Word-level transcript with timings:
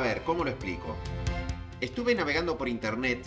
A 0.00 0.02
ver, 0.02 0.24
¿cómo 0.24 0.44
lo 0.44 0.50
explico? 0.50 0.96
Estuve 1.82 2.14
navegando 2.14 2.56
por 2.56 2.70
internet. 2.70 3.22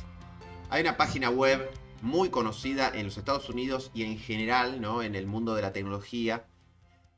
Hay 0.71 0.81
una 0.81 0.97
página 0.97 1.29
web 1.29 1.69
muy 2.01 2.31
conocida 2.31 2.89
en 2.91 3.05
los 3.05 3.15
Estados 3.15 3.47
Unidos 3.47 3.91
y 3.93 4.01
en 4.01 4.17
general, 4.17 4.81
¿no? 4.81 5.03
En 5.03 5.13
el 5.13 5.27
mundo 5.27 5.53
de 5.53 5.61
la 5.61 5.71
tecnología. 5.71 6.47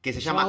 Que 0.02 0.12
se 0.12 0.20
llama. 0.20 0.46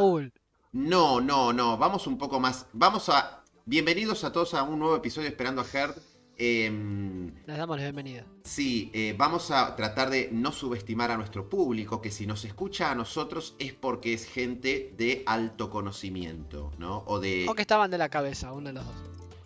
No, 0.72 1.20
no, 1.20 1.52
no. 1.52 1.78
Vamos 1.78 2.08
un 2.08 2.18
poco 2.18 2.40
más. 2.40 2.66
Vamos 2.72 3.08
a. 3.08 3.44
Bienvenidos 3.64 4.24
a 4.24 4.32
todos 4.32 4.54
a 4.54 4.64
un 4.64 4.80
nuevo 4.80 4.96
episodio 4.96 5.28
Esperando 5.28 5.62
a 5.62 5.66
Herd. 5.72 5.94
Em, 6.38 7.32
Les 7.46 7.56
damos 7.56 7.76
la 7.78 7.84
bienvenida. 7.84 8.24
Sí, 8.44 8.90
eh, 8.92 9.14
vamos 9.16 9.50
a 9.50 9.74
tratar 9.74 10.10
de 10.10 10.28
no 10.32 10.52
subestimar 10.52 11.10
a 11.10 11.16
nuestro 11.16 11.48
público, 11.48 12.02
que 12.02 12.10
si 12.10 12.26
nos 12.26 12.44
escucha 12.44 12.90
a 12.90 12.94
nosotros 12.94 13.54
es 13.58 13.72
porque 13.72 14.12
es 14.12 14.26
gente 14.26 14.92
de 14.98 15.22
alto 15.26 15.70
conocimiento, 15.70 16.72
¿no? 16.78 17.04
O 17.06 17.20
de... 17.20 17.46
O 17.48 17.54
que 17.54 17.62
estaban 17.62 17.90
de 17.90 17.98
la 17.98 18.10
cabeza, 18.10 18.52
uno 18.52 18.68
de 18.68 18.74
los 18.74 18.84
dos. 18.84 18.94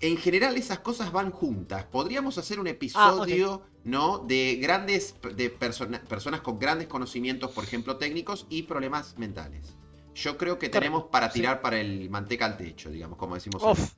En 0.01 0.17
general 0.17 0.57
esas 0.57 0.81
cosas 0.81 1.13
van 1.13 1.31
juntas. 1.31 1.85
Podríamos 1.85 2.39
hacer 2.39 2.59
un 2.59 2.67
episodio, 2.67 3.63
¿no? 3.85 4.19
De 4.19 4.57
grandes, 4.61 5.15
de 5.37 5.51
persona- 5.51 6.01
personas 6.03 6.41
con 6.41 6.59
grandes 6.59 6.89
conocimientos, 6.89 7.53
por 7.53 7.63
ejemplo, 7.65 7.99
técnicos 7.99 8.47
y 8.51 8.63
problemas 8.63 9.17
mentales. 9.19 9.77
Yo 10.15 10.37
creo 10.37 10.55
que 10.59 10.67
Correcto, 10.71 10.79
tenemos 10.81 11.05
para 11.05 11.29
sí. 11.31 11.35
tirar 11.41 11.61
para 11.61 11.79
el 11.81 12.11
manteca 12.11 12.47
al 12.47 12.57
techo, 12.57 12.91
digamos, 12.91 13.17
como 13.17 13.35
decimos. 13.37 13.63
hoy. 13.63 13.73
Uf, 13.73 13.93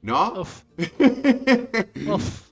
¿No? 0.00 0.32
uf, 0.40 0.62
uf. 2.08 2.47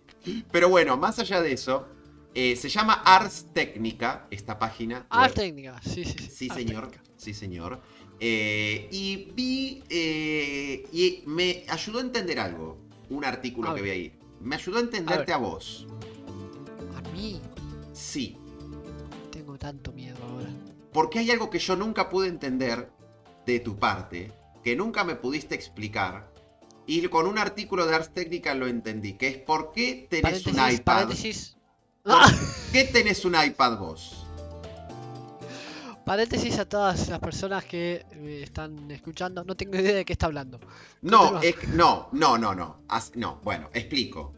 Pero 0.50 0.68
bueno, 0.68 0.96
más 0.96 1.18
allá 1.18 1.40
de 1.40 1.52
eso, 1.52 1.86
eh, 2.34 2.56
se 2.56 2.68
llama 2.68 2.94
Ars 3.04 3.46
Technica, 3.52 4.26
esta 4.30 4.58
página. 4.58 5.06
Ah, 5.10 5.22
web. 5.22 5.34
técnica, 5.34 5.80
sí, 5.82 6.04
sí. 6.04 6.18
Sí, 6.18 6.28
Sí, 6.30 6.48
Ars 6.50 6.58
señor. 6.60 6.88
Técnica. 6.88 7.10
Sí, 7.16 7.34
señor. 7.34 7.80
Eh, 8.20 8.88
y 8.90 9.30
vi. 9.34 9.82
eh, 9.90 10.86
y 10.92 11.22
me 11.26 11.64
ayudó 11.68 11.98
a 11.98 12.02
entender 12.02 12.38
algo. 12.40 12.78
Un 13.10 13.24
artículo 13.24 13.70
A 13.70 13.74
que 13.74 13.82
ver. 13.82 13.90
vi 13.94 14.00
ahí. 14.02 14.18
Me 14.40 14.56
ayudó 14.56 14.78
a 14.78 14.80
entenderte 14.80 15.32
A 15.32 15.36
a, 15.36 15.38
vos. 15.38 15.86
A 16.96 17.08
mí 17.12 17.40
Sí. 17.92 18.36
tengo 19.30 19.58
tanto 19.58 19.92
miedo 19.92 20.16
ahora. 20.22 20.48
Porque 20.92 21.18
hay 21.20 21.30
algo 21.30 21.50
que 21.50 21.58
yo 21.58 21.76
nunca 21.76 22.08
pude 22.08 22.28
entender 22.28 22.90
de 23.46 23.60
tu 23.60 23.76
parte, 23.78 24.32
que 24.64 24.74
nunca 24.76 25.04
me 25.04 25.14
pudiste 25.14 25.54
explicar. 25.54 26.32
Y 26.86 27.06
con 27.08 27.26
un 27.26 27.38
artículo 27.38 27.86
de 27.86 27.94
Ars 27.94 28.10
Technica 28.14 28.54
lo 28.54 28.66
entendí, 28.66 29.14
que 29.14 29.28
es 29.28 29.38
por 29.38 29.72
qué 29.72 30.06
tenés 30.08 30.46
un 30.46 30.52
iPad. 30.54 30.80
paréntesis. 30.84 31.56
¿Por 32.02 32.12
Ah, 32.14 32.30
qué 32.72 32.84
tenés 32.84 33.24
un 33.24 33.34
iPad 33.34 33.78
vos? 33.78 34.22
paréntesis 36.04 36.56
a 36.60 36.68
todas 36.68 37.08
las 37.08 37.18
personas 37.18 37.64
que 37.64 38.06
eh, 38.12 38.40
están 38.44 38.88
escuchando. 38.92 39.42
No 39.42 39.56
tengo 39.56 39.76
idea 39.76 39.92
de 39.94 40.04
qué 40.04 40.12
está 40.12 40.26
hablando. 40.26 40.60
No, 41.02 41.40
es 41.42 41.56
no, 41.70 42.08
no, 42.12 42.38
no, 42.38 42.54
no. 42.54 42.82
As- 42.88 43.10
no, 43.16 43.40
bueno, 43.42 43.70
explico. 43.72 44.32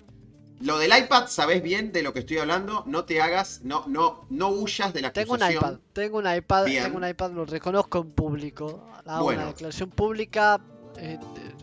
Lo 0.60 0.78
del 0.78 0.96
iPad, 0.96 1.26
¿sabés 1.28 1.62
bien 1.62 1.92
de 1.92 2.02
lo 2.02 2.12
que 2.14 2.20
estoy 2.20 2.38
hablando? 2.38 2.82
No 2.86 3.04
te 3.04 3.20
hagas, 3.20 3.60
no, 3.64 3.84
no, 3.86 4.26
no 4.30 4.48
huyas 4.48 4.92
de 4.94 5.02
la 5.02 5.12
Tengo 5.12 5.34
un 5.34 5.42
iPad, 5.48 5.74
tengo 5.92 6.18
un 6.18 6.34
iPad, 6.34 6.64
Bien. 6.64 6.84
tengo 6.84 6.96
un 6.96 7.06
iPad, 7.06 7.30
lo 7.32 7.44
reconozco 7.44 7.98
en 7.98 8.10
público. 8.12 8.88
Hago 9.04 9.24
Bueno. 9.24 9.42
una 9.42 9.50
declaración 9.52 9.90
pública. 9.90 10.58
Eh, 10.98 11.18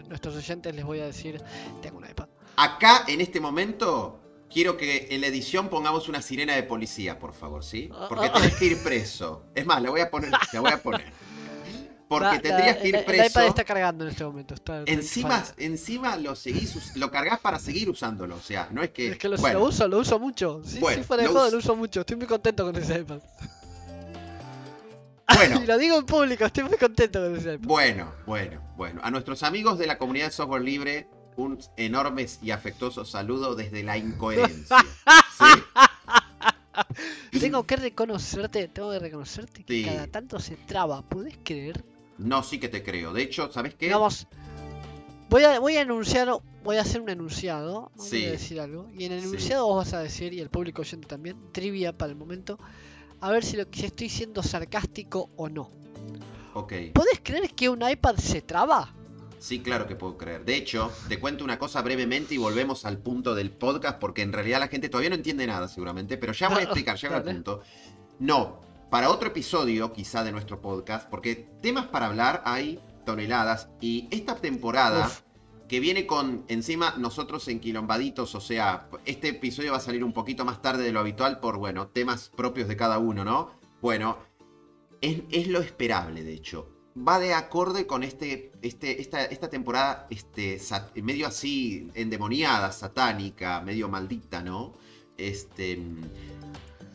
nuestros 0.08 0.36
oyentes 0.36 0.74
les 0.76 0.86
voy 0.86 1.00
a 1.00 1.06
decir, 1.06 1.42
tengo 1.82 1.98
un 1.98 2.06
iPad. 2.10 2.28
Acá, 2.58 3.04
en 3.08 3.20
este 3.22 3.40
momento, 3.40 4.20
quiero 4.50 4.78
que 4.78 5.08
en 5.12 5.22
la 5.22 5.28
edición 5.28 5.70
pongamos 5.70 6.08
una 6.08 6.22
sirena 6.22 6.56
de 6.56 6.64
policía, 6.64 7.20
por 7.20 7.34
favor, 7.34 7.64
¿sí? 7.64 7.90
Porque 8.10 8.30
tenés 8.30 8.56
que 8.56 8.66
ir 8.66 8.84
preso. 8.84 9.44
Es 9.54 9.66
más, 9.66 9.82
la 9.82 9.90
voy 9.90 10.02
a 10.02 10.10
poner, 10.10 10.32
la 10.54 10.60
voy 10.62 10.72
a 10.72 10.78
poner. 10.82 11.12
Porque 12.08 12.26
La- 12.28 12.34
la- 12.36 12.42
tendrías 12.42 12.78
que 12.78 12.88
ir 12.90 12.96
el- 12.96 13.00
El 13.02 13.06
preso. 13.08 13.26
iPad 13.40 13.48
está 13.48 13.64
cargando 13.64 14.04
en 14.06 14.12
este 14.12 14.24
momento. 14.24 14.54
Está, 14.54 14.82
está 14.82 14.92
Encima, 14.92 15.42
falla. 15.42 15.54
encima 15.58 16.16
lo 16.18 16.36
seguís, 16.36 16.96
lo 16.96 17.10
cargas 17.10 17.40
para 17.40 17.58
seguir 17.58 17.90
usándolo. 17.90 18.36
O 18.36 18.42
sea, 18.42 18.70
no 18.72 18.84
es 18.84 18.92
que. 18.92 19.10
Es 19.14 19.18
que 19.18 19.28
lo, 19.28 19.38
bueno, 19.38 19.60
lo 19.60 19.66
uso, 19.66 19.88
lo 19.88 19.98
uso 19.98 20.20
mucho. 20.20 20.62
Sí, 20.64 20.78
Bueno, 20.80 21.02
sí, 21.02 21.04
fuera 21.08 21.24
de 21.24 21.30
lo 21.34 21.46
us- 21.46 21.52
lo 21.52 21.58
uso 21.58 21.76
mucho. 21.76 22.02
Estoy 22.02 22.18
muy 22.18 22.28
contento 22.28 22.64
con 22.64 22.76
ese 22.76 23.00
iPad. 23.00 23.20
Bueno, 25.34 25.62
Y 25.64 25.66
lo 25.66 25.78
digo 25.78 25.98
en 25.98 26.06
público, 26.06 26.46
estoy 26.46 26.64
muy 26.66 26.78
contento 26.78 27.20
con 27.20 27.40
iPad. 27.40 27.60
Bueno, 27.62 28.14
bueno, 28.26 28.62
bueno. 28.78 29.02
A 29.04 29.12
nuestros 29.12 29.44
amigos 29.44 29.78
de 29.80 29.88
la 29.88 29.98
comunidad 29.98 30.26
de 30.28 30.32
software 30.32 30.62
libre, 30.62 31.08
un 31.38 31.58
enorme 31.78 32.26
y 32.42 32.52
afectuoso 32.52 33.04
saludo 33.06 33.56
desde 33.56 33.84
la 33.84 33.98
incoherencia. 33.98 34.78
¿sí? 35.38 35.62
Tengo 37.40 37.64
que 37.66 37.76
reconocerte, 37.76 38.68
tengo 38.68 38.92
que 38.92 39.00
reconocerte 39.00 39.64
que 39.64 39.74
Sí. 39.74 39.86
cada 39.86 40.08
tanto 40.08 40.40
se 40.40 40.56
traba. 40.56 41.02
¿Puedes 41.04 41.38
creer? 41.44 41.84
No, 42.18 42.44
sí 42.44 42.60
que 42.60 42.70
te 42.70 42.84
creo. 42.84 43.14
De 43.14 43.22
hecho, 43.24 43.52
¿sabes 43.52 43.76
qué? 43.76 43.86
Digamos, 43.88 44.28
voy 45.30 45.44
a, 45.44 45.60
voy 45.60 45.76
a 45.78 45.82
enunciar, 45.82 46.30
voy 46.64 46.78
a 46.78 46.82
hacer 46.82 47.02
un 47.02 47.10
enunciado, 47.10 47.92
voy 47.96 48.08
Sí. 48.10 48.26
a 48.26 48.32
decir 48.32 48.60
algo. 48.60 48.90
Y 48.98 49.06
en 49.06 49.12
el 49.14 49.20
enunciado 49.24 49.68
vos 49.68 49.86
vas 49.86 49.94
a 49.94 50.00
decir, 50.00 50.34
y 50.34 50.40
el 50.40 50.50
público 50.50 50.82
oyente 50.82 51.08
también, 51.08 51.38
trivia 51.52 51.98
para 51.98 52.12
el 52.12 52.18
momento, 52.18 52.58
a 53.26 53.32
ver 53.32 53.44
si, 53.44 53.58
lo, 53.58 53.66
si 53.72 53.88
estoy 53.88 54.08
siendo 54.08 54.44
sarcástico 54.44 55.32
o 55.36 55.50
no. 55.50 55.72
Ok. 56.54 56.74
¿Podés 56.94 57.20
creer 57.24 57.50
que 57.56 57.70
un 57.70 57.82
iPad 57.88 58.18
se 58.18 58.44
traba? 58.44 58.94
Sí, 59.40 59.62
claro 59.62 59.88
que 59.88 59.96
puedo 59.96 60.16
creer. 60.16 60.46
De 60.46 60.56
hecho, 60.56 60.92
te 61.10 61.20
cuento 61.20 61.44
una 61.44 61.58
cosa 61.58 61.82
brevemente 61.82 62.36
y 62.36 62.38
volvemos 62.38 62.86
al 62.86 63.00
punto 63.00 63.34
del 63.34 63.50
podcast, 63.50 63.98
porque 63.98 64.22
en 64.22 64.32
realidad 64.32 64.60
la 64.60 64.68
gente 64.68 64.90
todavía 64.90 65.10
no 65.10 65.16
entiende 65.16 65.48
nada, 65.48 65.68
seguramente, 65.68 66.18
pero 66.18 66.34
ya 66.34 66.50
voy 66.50 66.60
a 66.60 66.64
explicar, 66.66 66.98
ya 66.98 67.10
voy 67.10 67.18
al 67.18 67.24
punto. 67.24 67.62
No, 68.20 68.62
para 68.92 69.10
otro 69.10 69.30
episodio, 69.30 69.92
quizá 69.92 70.24
de 70.24 70.32
nuestro 70.32 70.62
podcast, 70.62 71.10
porque 71.10 71.48
temas 71.64 71.88
para 71.88 72.06
hablar 72.06 72.44
hay 72.46 72.80
toneladas, 73.06 73.70
y 73.82 74.08
esta 74.12 74.36
temporada. 74.36 75.08
Uf. 75.08 75.25
Que 75.68 75.80
viene 75.80 76.06
con 76.06 76.46
encima 76.48 76.96
nosotros 76.98 77.48
enquilombaditos, 77.48 78.36
o 78.36 78.42
sea, 78.42 78.88
este 79.06 79.30
episodio 79.30 79.72
va 79.72 79.78
a 79.78 79.82
salir 79.82 80.04
un 80.04 80.14
poquito 80.14 80.46
más 80.46 80.62
tarde 80.62 80.84
de 80.84 80.92
lo 80.92 81.00
habitual 81.00 81.40
por, 81.40 81.58
bueno, 81.58 81.88
temas 81.88 82.32
propios 82.36 82.68
de 82.68 82.76
cada 82.78 83.00
uno, 83.00 83.26
¿no? 83.26 83.52
Bueno, 83.82 84.18
es, 85.02 85.22
es 85.32 85.48
lo 85.48 85.60
esperable, 85.60 86.24
de 86.24 86.34
hecho. 86.34 86.70
Va 86.96 87.20
de 87.20 87.34
acorde 87.34 87.88
con 87.88 88.04
este, 88.04 88.54
este, 88.62 89.02
esta, 89.02 89.26
esta 89.26 89.50
temporada 89.50 90.08
este, 90.10 90.62
medio 91.02 91.28
así 91.28 91.90
endemoniada, 91.94 92.72
satánica, 92.72 93.60
medio 93.62 93.90
maldita, 93.90 94.42
¿no? 94.42 94.74
Este, 95.18 95.78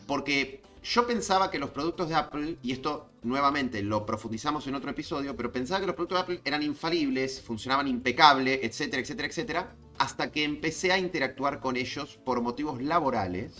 porque 0.07 0.60
yo 0.83 1.05
pensaba 1.07 1.51
que 1.51 1.59
los 1.59 1.69
productos 1.69 2.09
de 2.09 2.15
Apple, 2.15 2.57
y 2.63 2.71
esto 2.71 3.09
nuevamente 3.23 3.81
lo 3.83 4.05
profundizamos 4.05 4.65
en 4.67 4.75
otro 4.75 4.89
episodio, 4.89 5.35
pero 5.35 5.51
pensaba 5.51 5.79
que 5.79 5.87
los 5.87 5.95
productos 5.95 6.17
de 6.17 6.21
Apple 6.21 6.41
eran 6.43 6.63
infalibles, 6.63 7.41
funcionaban 7.41 7.87
impecable, 7.87 8.59
etcétera, 8.65 9.01
etcétera, 9.01 9.27
etcétera, 9.27 9.75
hasta 9.99 10.31
que 10.31 10.43
empecé 10.43 10.91
a 10.91 10.97
interactuar 10.97 11.59
con 11.59 11.75
ellos 11.77 12.17
por 12.25 12.41
motivos 12.41 12.81
laborales 12.81 13.53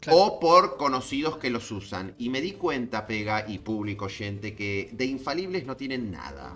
Claro. 0.00 0.18
o 0.18 0.40
por 0.40 0.76
conocidos 0.76 1.36
que 1.38 1.50
los 1.50 1.70
usan. 1.72 2.14
Y 2.16 2.30
me 2.30 2.40
di 2.40 2.52
cuenta, 2.52 3.06
Pega 3.06 3.44
y 3.48 3.58
público 3.58 4.04
oyente, 4.06 4.54
que 4.54 4.90
de 4.92 5.04
infalibles 5.06 5.66
no 5.66 5.76
tienen 5.76 6.12
nada. 6.12 6.54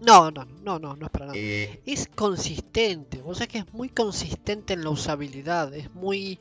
No, 0.00 0.30
no, 0.30 0.46
no, 0.64 0.78
no, 0.78 0.96
no 0.96 1.04
es 1.06 1.10
para 1.12 1.26
nada. 1.26 1.38
Eh, 1.38 1.82
Es 1.84 2.08
consistente, 2.08 3.20
vos 3.20 3.36
sabés 3.38 3.48
que 3.50 3.58
es 3.58 3.72
muy 3.74 3.90
consistente 3.90 4.72
en 4.72 4.82
la 4.84 4.90
usabilidad, 4.90 5.74
es 5.74 5.92
muy... 5.94 6.38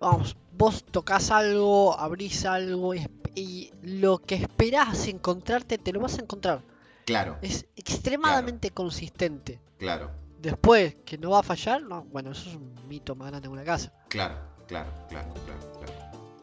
Vamos, 0.00 0.36
vos 0.56 0.84
tocas 0.84 1.30
algo, 1.30 1.98
abrís 1.98 2.44
algo 2.44 2.94
y, 2.94 3.06
y 3.34 3.72
lo 3.82 4.18
que 4.18 4.34
esperás 4.36 5.06
encontrarte 5.08 5.78
te 5.78 5.92
lo 5.92 6.00
vas 6.00 6.18
a 6.18 6.22
encontrar. 6.22 6.62
claro, 7.04 7.38
Es 7.40 7.66
extremadamente 7.76 8.70
consistente. 8.70 9.60
claro, 9.78 10.10
Después, 10.38 10.96
que 11.04 11.18
no 11.18 11.30
va 11.30 11.40
a 11.40 11.42
fallar, 11.42 11.82
no, 11.82 12.04
bueno, 12.04 12.30
eso 12.32 12.50
es 12.50 12.56
un 12.56 12.74
mito 12.88 13.14
más 13.16 13.28
grande 13.30 13.46
en 13.46 13.52
una 13.52 13.64
casa. 13.64 13.92
claro, 14.08 14.36
claro, 14.66 14.90
claro, 15.08 15.32
claro, 15.44 15.60
claro. 15.78 15.92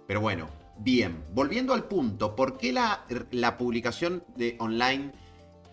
Pero 0.08 0.22
bueno, 0.22 0.50
bien, 0.78 1.24
volviendo 1.34 1.74
al 1.74 1.86
punto, 1.86 2.36
¿por 2.36 2.58
qué 2.58 2.74
la, 2.74 3.06
la 3.32 3.58
publicación 3.58 4.24
de 4.36 4.58
online 4.60 5.14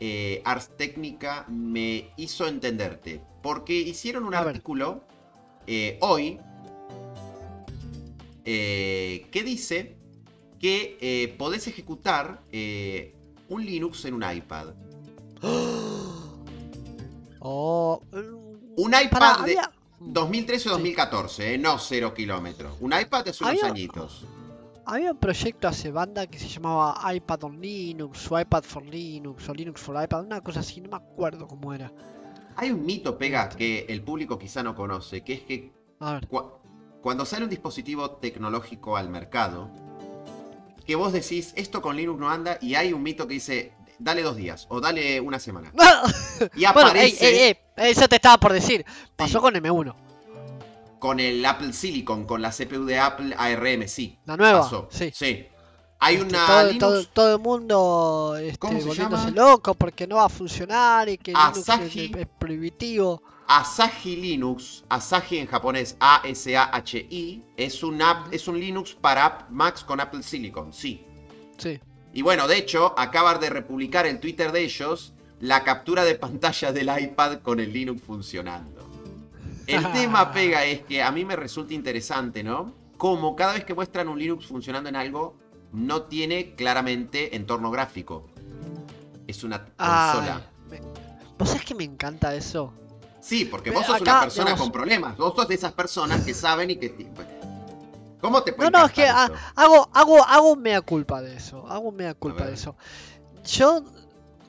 eh, 0.00 0.42
Ars 0.44 0.76
Técnica 0.76 1.44
me 1.48 2.12
hizo 2.16 2.46
entenderte? 2.46 3.22
Porque 3.42 3.74
hicieron 3.74 4.24
un 4.24 4.34
A 4.34 4.40
artículo 4.40 5.04
eh, 5.66 5.98
hoy 6.02 6.38
eh, 8.44 9.26
que 9.30 9.42
dice 9.42 9.96
que 10.58 10.98
eh, 11.00 11.34
podés 11.38 11.66
ejecutar 11.68 12.42
eh, 12.52 13.14
un 13.48 13.64
Linux 13.64 14.04
en 14.04 14.14
un 14.14 14.24
iPad. 14.30 14.68
Oh, 17.42 18.02
Un 18.76 18.92
iPad 18.94 19.36
de 19.46 19.58
había- 19.58 19.70
2013 19.98 20.68
o 20.68 20.72
Sí. 20.72 20.76
2014, 20.78 21.54
eh, 21.54 21.58
no 21.58 21.78
0 21.78 22.12
kilómetros. 22.14 22.76
Un 22.80 22.92
iPad 22.92 23.28
es 23.28 23.40
unos 23.40 23.52
Había- 23.54 23.66
añitos. 23.70 24.26
Había 24.86 25.12
un 25.12 25.18
proyecto 25.18 25.68
hace 25.68 25.90
banda 25.90 26.26
que 26.26 26.38
se 26.38 26.48
llamaba 26.48 26.98
iPad 27.14 27.44
on 27.44 27.60
Linux 27.60 28.30
o 28.30 28.38
iPad 28.40 28.62
for 28.64 28.84
Linux 28.84 29.48
o 29.48 29.54
Linux 29.54 29.80
for 29.80 30.02
iPad, 30.02 30.24
una 30.26 30.40
cosa 30.42 30.60
así, 30.60 30.80
no 30.80 30.90
me 30.90 30.96
acuerdo 30.96 31.46
cómo 31.46 31.72
era. 31.72 31.92
Hay 32.56 32.70
un 32.72 32.84
mito, 32.84 33.16
Pega, 33.16 33.48
que 33.48 33.86
el 33.88 34.02
público 34.02 34.38
quizá 34.38 34.62
no 34.62 34.74
conoce, 34.74 35.22
que 35.22 35.32
es 35.34 35.40
que 35.42 35.72
cuando 37.02 37.24
sale 37.24 37.44
un 37.44 37.50
dispositivo 37.50 38.10
tecnológico 38.12 38.96
al 38.96 39.08
mercado, 39.08 39.70
que 40.86 40.96
vos 40.96 41.12
decís, 41.12 41.52
esto 41.56 41.80
con 41.82 41.96
Linux 41.96 42.18
no 42.18 42.30
anda, 42.30 42.58
y 42.60 42.74
hay 42.74 42.92
un 42.92 43.02
mito 43.02 43.26
que 43.26 43.34
dice, 43.34 43.72
dale 43.98 44.22
dos 44.22 44.36
días, 44.36 44.66
o 44.70 44.80
dale 44.80 45.20
una 45.20 45.38
semana. 45.38 45.72
Y 46.40 46.46
Bueno, 46.46 46.54
ey, 46.56 46.64
aparece 46.64 47.28
ey, 47.50 47.56
ey, 47.76 47.90
eso 47.90 48.08
te 48.08 48.16
estaba 48.16 48.38
por 48.38 48.52
decir. 48.52 48.84
Pasó 49.14 49.38
Sí. 49.38 49.42
con 49.42 49.54
M1, 49.54 49.94
con 50.98 51.20
el 51.20 51.44
Apple 51.44 51.72
Silicon, 51.74 52.24
con 52.26 52.40
la 52.42 52.50
CPU 52.50 52.84
de 52.86 52.98
Apple 52.98 53.34
ARM, 53.36 53.86
sí. 53.88 54.18
la 54.24 54.36
nueva. 54.38 54.62
Pasó. 54.62 54.88
Sí. 54.90 55.46
Hay 56.02 56.14
Este, 56.16 56.28
una 56.28 56.46
todo, 56.46 56.62
Linux 56.64 56.78
todo- 56.80 57.04
todo 57.08 57.34
el 57.36 57.40
mundo 57.42 58.36
este, 58.40 58.58
¿Cómo 58.58 58.80
se 58.80 58.86
volviéndose 58.86 59.24
llama? 59.32 59.36
loco 59.50 59.74
porque 59.74 60.06
no 60.06 60.16
va 60.16 60.24
a 60.24 60.28
funcionar 60.30 61.10
y 61.10 61.18
que 61.18 61.32
Linux 61.32 61.58
es, 61.58 61.68
Asahi. 61.68 62.12
es 62.18 62.26
prohibitivo. 62.38 63.22
Asahi 63.52 64.14
Linux, 64.14 64.84
Asahi 64.88 65.38
en 65.38 65.46
japonés, 65.48 65.96
A-S-A-H-I, 65.98 67.42
es 67.56 67.82
un, 67.82 68.00
app, 68.00 68.32
es 68.32 68.46
un 68.46 68.60
Linux 68.60 68.94
para 68.94 69.26
App 69.26 69.50
Max 69.50 69.82
con 69.82 69.98
Apple 69.98 70.22
Silicon, 70.22 70.72
sí. 70.72 71.04
Sí. 71.58 71.80
Y 72.12 72.22
bueno, 72.22 72.46
de 72.46 72.58
hecho, 72.58 72.94
acaban 72.96 73.40
de 73.40 73.50
republicar 73.50 74.06
el 74.06 74.20
Twitter 74.20 74.52
de 74.52 74.62
ellos 74.62 75.14
la 75.40 75.64
captura 75.64 76.04
de 76.04 76.14
pantalla 76.14 76.70
del 76.70 76.90
iPad 76.96 77.38
con 77.40 77.58
el 77.58 77.72
Linux 77.72 78.02
funcionando. 78.02 78.88
El 79.66 79.90
tema 79.92 80.30
pega 80.30 80.64
es 80.64 80.82
que 80.82 81.02
a 81.02 81.10
mí 81.10 81.24
me 81.24 81.34
resulta 81.34 81.74
interesante, 81.74 82.44
¿no? 82.44 82.72
Como 82.98 83.34
cada 83.34 83.54
vez 83.54 83.64
que 83.64 83.74
muestran 83.74 84.08
un 84.08 84.18
Linux 84.18 84.46
funcionando 84.46 84.88
en 84.90 84.94
algo, 84.94 85.34
no 85.72 86.02
tiene 86.02 86.54
claramente 86.54 87.34
entorno 87.34 87.70
gráfico. 87.72 88.28
Es 89.26 89.42
una 89.42 89.64
consola. 89.64 90.40
Ay, 90.70 90.78
me- 90.80 90.80
¿Vos 91.38 91.48
sabés 91.48 91.64
que 91.64 91.74
me 91.74 91.84
encanta 91.84 92.32
eso? 92.34 92.72
Sí, 93.20 93.44
porque 93.44 93.70
vos 93.70 93.84
sos 93.86 94.00
una 94.00 94.20
persona 94.22 94.46
digamos- 94.46 94.60
con 94.60 94.72
problemas. 94.72 95.16
Vos 95.16 95.34
sos 95.34 95.48
de 95.48 95.54
esas 95.54 95.72
personas 95.72 96.24
que 96.24 96.34
saben 96.34 96.70
y 96.70 96.76
que... 96.76 97.10
¿Cómo 98.20 98.42
te 98.42 98.54
No, 98.56 98.70
no, 98.70 98.86
es 98.86 98.92
que 98.92 99.06
ah, 99.06 99.30
hago, 99.54 99.88
hago, 99.94 100.22
hago 100.24 100.56
mea 100.56 100.82
culpa 100.82 101.22
de 101.22 101.36
eso. 101.36 101.66
Hago 101.66 101.90
mea 101.90 102.12
culpa 102.14 102.46
de 102.46 102.54
eso. 102.54 102.76
Yo, 103.44 103.82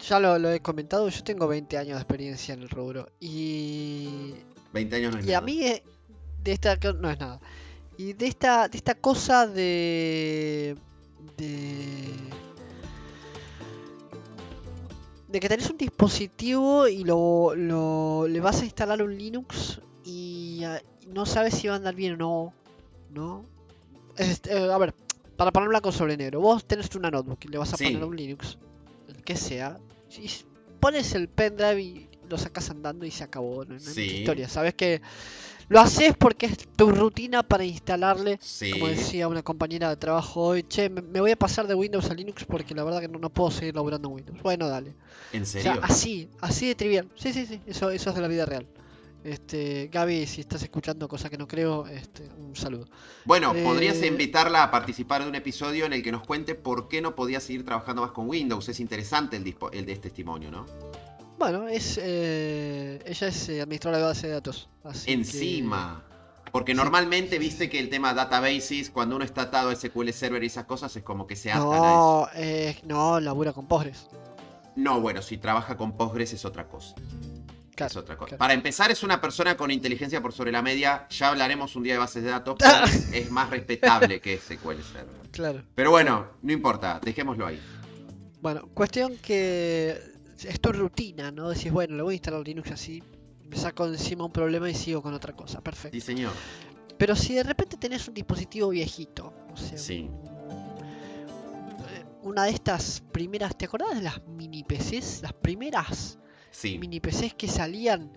ya 0.06 0.20
lo, 0.20 0.38
lo 0.38 0.52
he 0.52 0.60
comentado, 0.60 1.08
yo 1.08 1.24
tengo 1.24 1.48
20 1.48 1.78
años 1.78 1.96
de 1.96 2.02
experiencia 2.02 2.54
en 2.54 2.64
el 2.64 2.70
rubro. 2.70 3.10
Y 3.20 4.34
20 4.74 4.96
años 4.98 5.14
no 5.14 5.20
es 5.20 5.26
Y 5.26 5.34
a 5.34 5.42
mí 5.42 5.82
de 6.44 6.52
esta 6.52 6.76
no 6.76 7.10
es 7.10 7.20
nada. 7.20 7.40
Y 7.98 8.14
de 8.14 8.28
esta 8.28 8.68
de 8.68 8.78
esta 8.78 8.96
cosa 8.96 9.48
de 9.48 10.76
de 11.38 12.31
de 15.32 15.40
que 15.40 15.48
tenés 15.48 15.70
un 15.70 15.78
dispositivo 15.78 16.88
y 16.88 17.04
lo, 17.04 17.54
lo 17.56 18.28
le 18.28 18.40
vas 18.42 18.62
a 18.62 18.66
instalar 18.66 19.02
un 19.02 19.18
Linux 19.18 19.80
y 20.04 20.64
no 21.08 21.26
sabes 21.26 21.54
si 21.56 21.68
va 21.68 21.76
a 21.76 21.78
andar 21.78 21.96
bien 21.96 22.14
o 22.14 22.18
no, 22.18 22.54
¿no? 23.10 23.46
Este, 24.18 24.52
eh, 24.54 24.72
a 24.72 24.78
ver, 24.78 24.94
para 25.38 25.52
poner 25.52 25.70
blanco 25.70 25.92
sobre 25.92 26.18
negro, 26.18 26.42
vos 26.42 26.66
tenés 26.66 26.94
una 26.96 27.10
notebook 27.10 27.40
y 27.46 27.48
le 27.48 27.58
vas 27.58 27.74
a 27.74 27.78
Sí. 27.78 27.86
poner 27.86 28.04
un 28.04 28.16
Linux, 28.16 28.58
el 29.08 29.24
que 29.24 29.36
sea, 29.36 29.80
y 30.18 30.30
pones 30.80 31.14
el 31.16 31.30
pendrive 31.30 31.82
y 31.82 32.10
lo 32.30 32.38
sacas 32.38 32.70
andando 32.70 33.06
y 33.06 33.12
se 33.12 33.24
acabó, 33.24 33.64
no, 33.66 33.74
no 33.76 33.80
Sí. 33.80 34.02
historia, 34.02 34.50
sabes 34.50 34.74
que 34.74 35.02
lo 35.72 35.80
haces 35.80 36.16
porque 36.18 36.48
es 36.48 36.58
tu 36.76 36.92
rutina 36.92 37.44
para 37.44 37.64
instalarle 37.64 38.38
Sí. 38.42 38.72
como 38.72 38.88
decía 38.88 39.28
una 39.30 39.42
compañera 39.42 39.90
de 39.90 39.96
trabajo 39.96 40.42
hoy, 40.42 40.64
che, 40.64 40.90
me, 40.90 41.22
voy 41.22 41.32
a 41.32 41.36
pasar 41.38 41.66
de 41.68 41.76
Windows 41.76 42.10
a 42.10 42.14
Linux 42.14 42.44
porque 42.46 42.76
la 42.76 42.84
verdad 42.84 43.00
que 43.00 43.08
no, 43.08 43.20
no 43.20 43.30
puedo 43.30 43.52
seguir 43.52 43.76
laburando 43.76 44.10
en 44.10 44.16
Windows. 44.16 44.42
Bueno, 44.42 44.68
dale. 44.68 44.94
¿En 45.32 45.44
O 45.44 45.46
serio? 45.46 45.74
sea, 45.74 45.82
así, 45.84 46.28
así 46.42 46.68
de 46.68 46.76
trivial. 46.76 47.08
Sí, 47.16 47.32
sí, 47.32 47.46
sí, 47.46 47.62
eso, 47.66 47.90
eso 47.90 48.10
es 48.10 48.16
de 48.16 48.22
la 48.22 48.28
vida 48.28 48.46
real. 48.46 48.68
Este, 49.24 49.88
Gaby, 49.94 50.26
si 50.26 50.42
estás 50.42 50.64
escuchando, 50.64 51.08
cosa 51.08 51.30
que 51.30 51.38
no 51.38 51.48
creo, 51.48 51.86
este, 51.88 52.28
un 52.40 52.56
saludo. 52.56 52.88
Bueno, 53.24 53.54
podrías 53.64 53.98
Eh, 54.02 54.08
invitarla 54.08 54.64
a 54.64 54.72
participar 54.72 55.22
de 55.24 55.30
un 55.30 55.36
episodio 55.36 55.86
en 55.86 55.94
el 55.94 56.02
que 56.02 56.12
nos 56.12 56.24
cuente 56.26 56.56
por 56.56 56.88
qué 56.88 57.02
no 57.02 57.14
podía 57.16 57.40
seguir 57.40 57.64
trabajando 57.64 58.02
más 58.02 58.12
con 58.12 58.28
Windows. 58.28 58.68
Es 58.68 58.80
interesante 58.80 59.38
el, 59.38 59.44
dispo- 59.46 59.70
el 59.74 59.86
de 59.86 59.92
este 59.94 60.10
testimonio, 60.10 60.50
¿no? 60.50 60.66
Bueno, 61.42 61.68
es 61.68 62.00
eh, 62.00 63.02
ella 63.04 63.28
es 63.28 63.50
eh, 63.50 63.62
administradora 63.64 63.98
de 63.98 64.04
base 64.04 64.28
de 64.28 64.34
datos. 64.34 64.70
así 64.84 65.08
que- 65.08 65.14
Encima. 65.14 66.04
Porque 66.52 66.74
Sí. 66.74 66.78
normalmente 66.78 67.40
viste 67.40 67.68
que 67.68 67.80
el 67.80 67.90
tema 67.90 68.14
databases, 68.14 68.92
cuando 68.92 69.16
uno 69.16 69.26
está 69.26 69.44
atado 69.44 69.72
a 69.72 69.76
SQL 69.76 70.10
Server 70.14 70.44
y 70.44 70.48
esas 70.48 70.66
cosas, 70.66 70.96
es 70.96 71.02
como 71.02 71.26
que 71.26 71.36
se 71.36 71.52
atan 71.52 71.64
a 71.64 71.76
eso. 71.78 71.78
No, 71.78 72.28
eh, 72.36 72.78
no, 72.84 73.20
labura 73.20 73.54
con 73.54 73.66
Postgres. 73.68 74.06
No, 74.76 75.02
bueno, 75.02 75.24
si 75.24 75.38
trabaja 75.38 75.76
con 75.78 75.98
Postgres 75.98 76.32
es 76.34 76.46
otra 76.46 76.68
cosa. 76.68 76.94
Claro, 77.74 77.90
es 77.90 77.98
otra 77.98 78.18
cosa. 78.18 78.28
claro. 78.28 78.38
Para 78.38 78.54
empezar, 78.54 78.92
es 78.92 79.02
una 79.02 79.20
persona 79.20 79.58
con 79.58 79.72
inteligencia 79.72 80.22
por 80.22 80.34
sobre 80.34 80.52
la 80.52 80.62
media. 80.62 81.08
Ya 81.10 81.30
hablaremos 81.30 81.76
un 81.76 81.82
día 81.82 81.94
de 81.94 82.00
bases 82.00 82.22
de 82.22 82.30
datos. 82.30 82.56
pero 82.60 82.84
es, 82.86 83.12
es 83.14 83.32
más 83.32 83.50
respetable 83.50 84.22
que 84.22 84.38
SQL 84.38 84.84
Server. 84.84 85.22
Claro. 85.32 85.64
Pero 85.74 85.90
bueno, 85.90 86.28
no 86.44 86.52
importa, 86.52 87.00
dejémoslo 87.04 87.48
ahí. 87.48 87.60
Bueno, 88.42 88.68
cuestión 88.76 89.18
que 89.18 90.11
es 90.46 90.60
tu 90.60 90.72
rutina, 90.72 91.32
¿no? 91.32 91.50
Decís, 91.50 91.72
bueno, 91.72 91.96
le 91.96 92.04
voy 92.04 92.14
a 92.14 92.16
instalar 92.16 92.46
Linux 92.46 92.72
así, 92.72 93.04
me 93.50 93.56
saco 93.58 93.86
encima 93.86 94.26
un 94.26 94.32
problema 94.32 94.70
y 94.70 94.74
sigo 94.74 95.02
con 95.02 95.14
otra 95.14 95.34
cosa. 95.36 95.62
Perfecto. 95.62 95.96
Sí, 95.96 96.02
señor. 96.02 96.32
Pero 96.98 97.16
si 97.16 97.34
de 97.34 97.44
repente 97.44 97.78
tenés 97.78 98.08
un 98.08 98.14
dispositivo 98.14 98.70
viejito, 98.70 99.34
o 99.52 99.58
sea, 99.58 99.78
Sí. 99.78 100.10
eh, 101.90 102.06
una 102.24 102.44
de 102.46 102.52
estas 102.52 103.02
primeras, 103.12 103.58
¿te 103.58 103.66
acordás 103.66 103.96
de 103.96 104.02
las 104.02 104.26
mini 104.28 104.64
PCs? 104.64 105.22
Las 105.22 105.34
primeras 105.34 106.18
Sí. 106.52 106.78
mini 106.78 107.00
PCs 107.00 107.34
que 107.34 107.48
salían, 107.48 108.12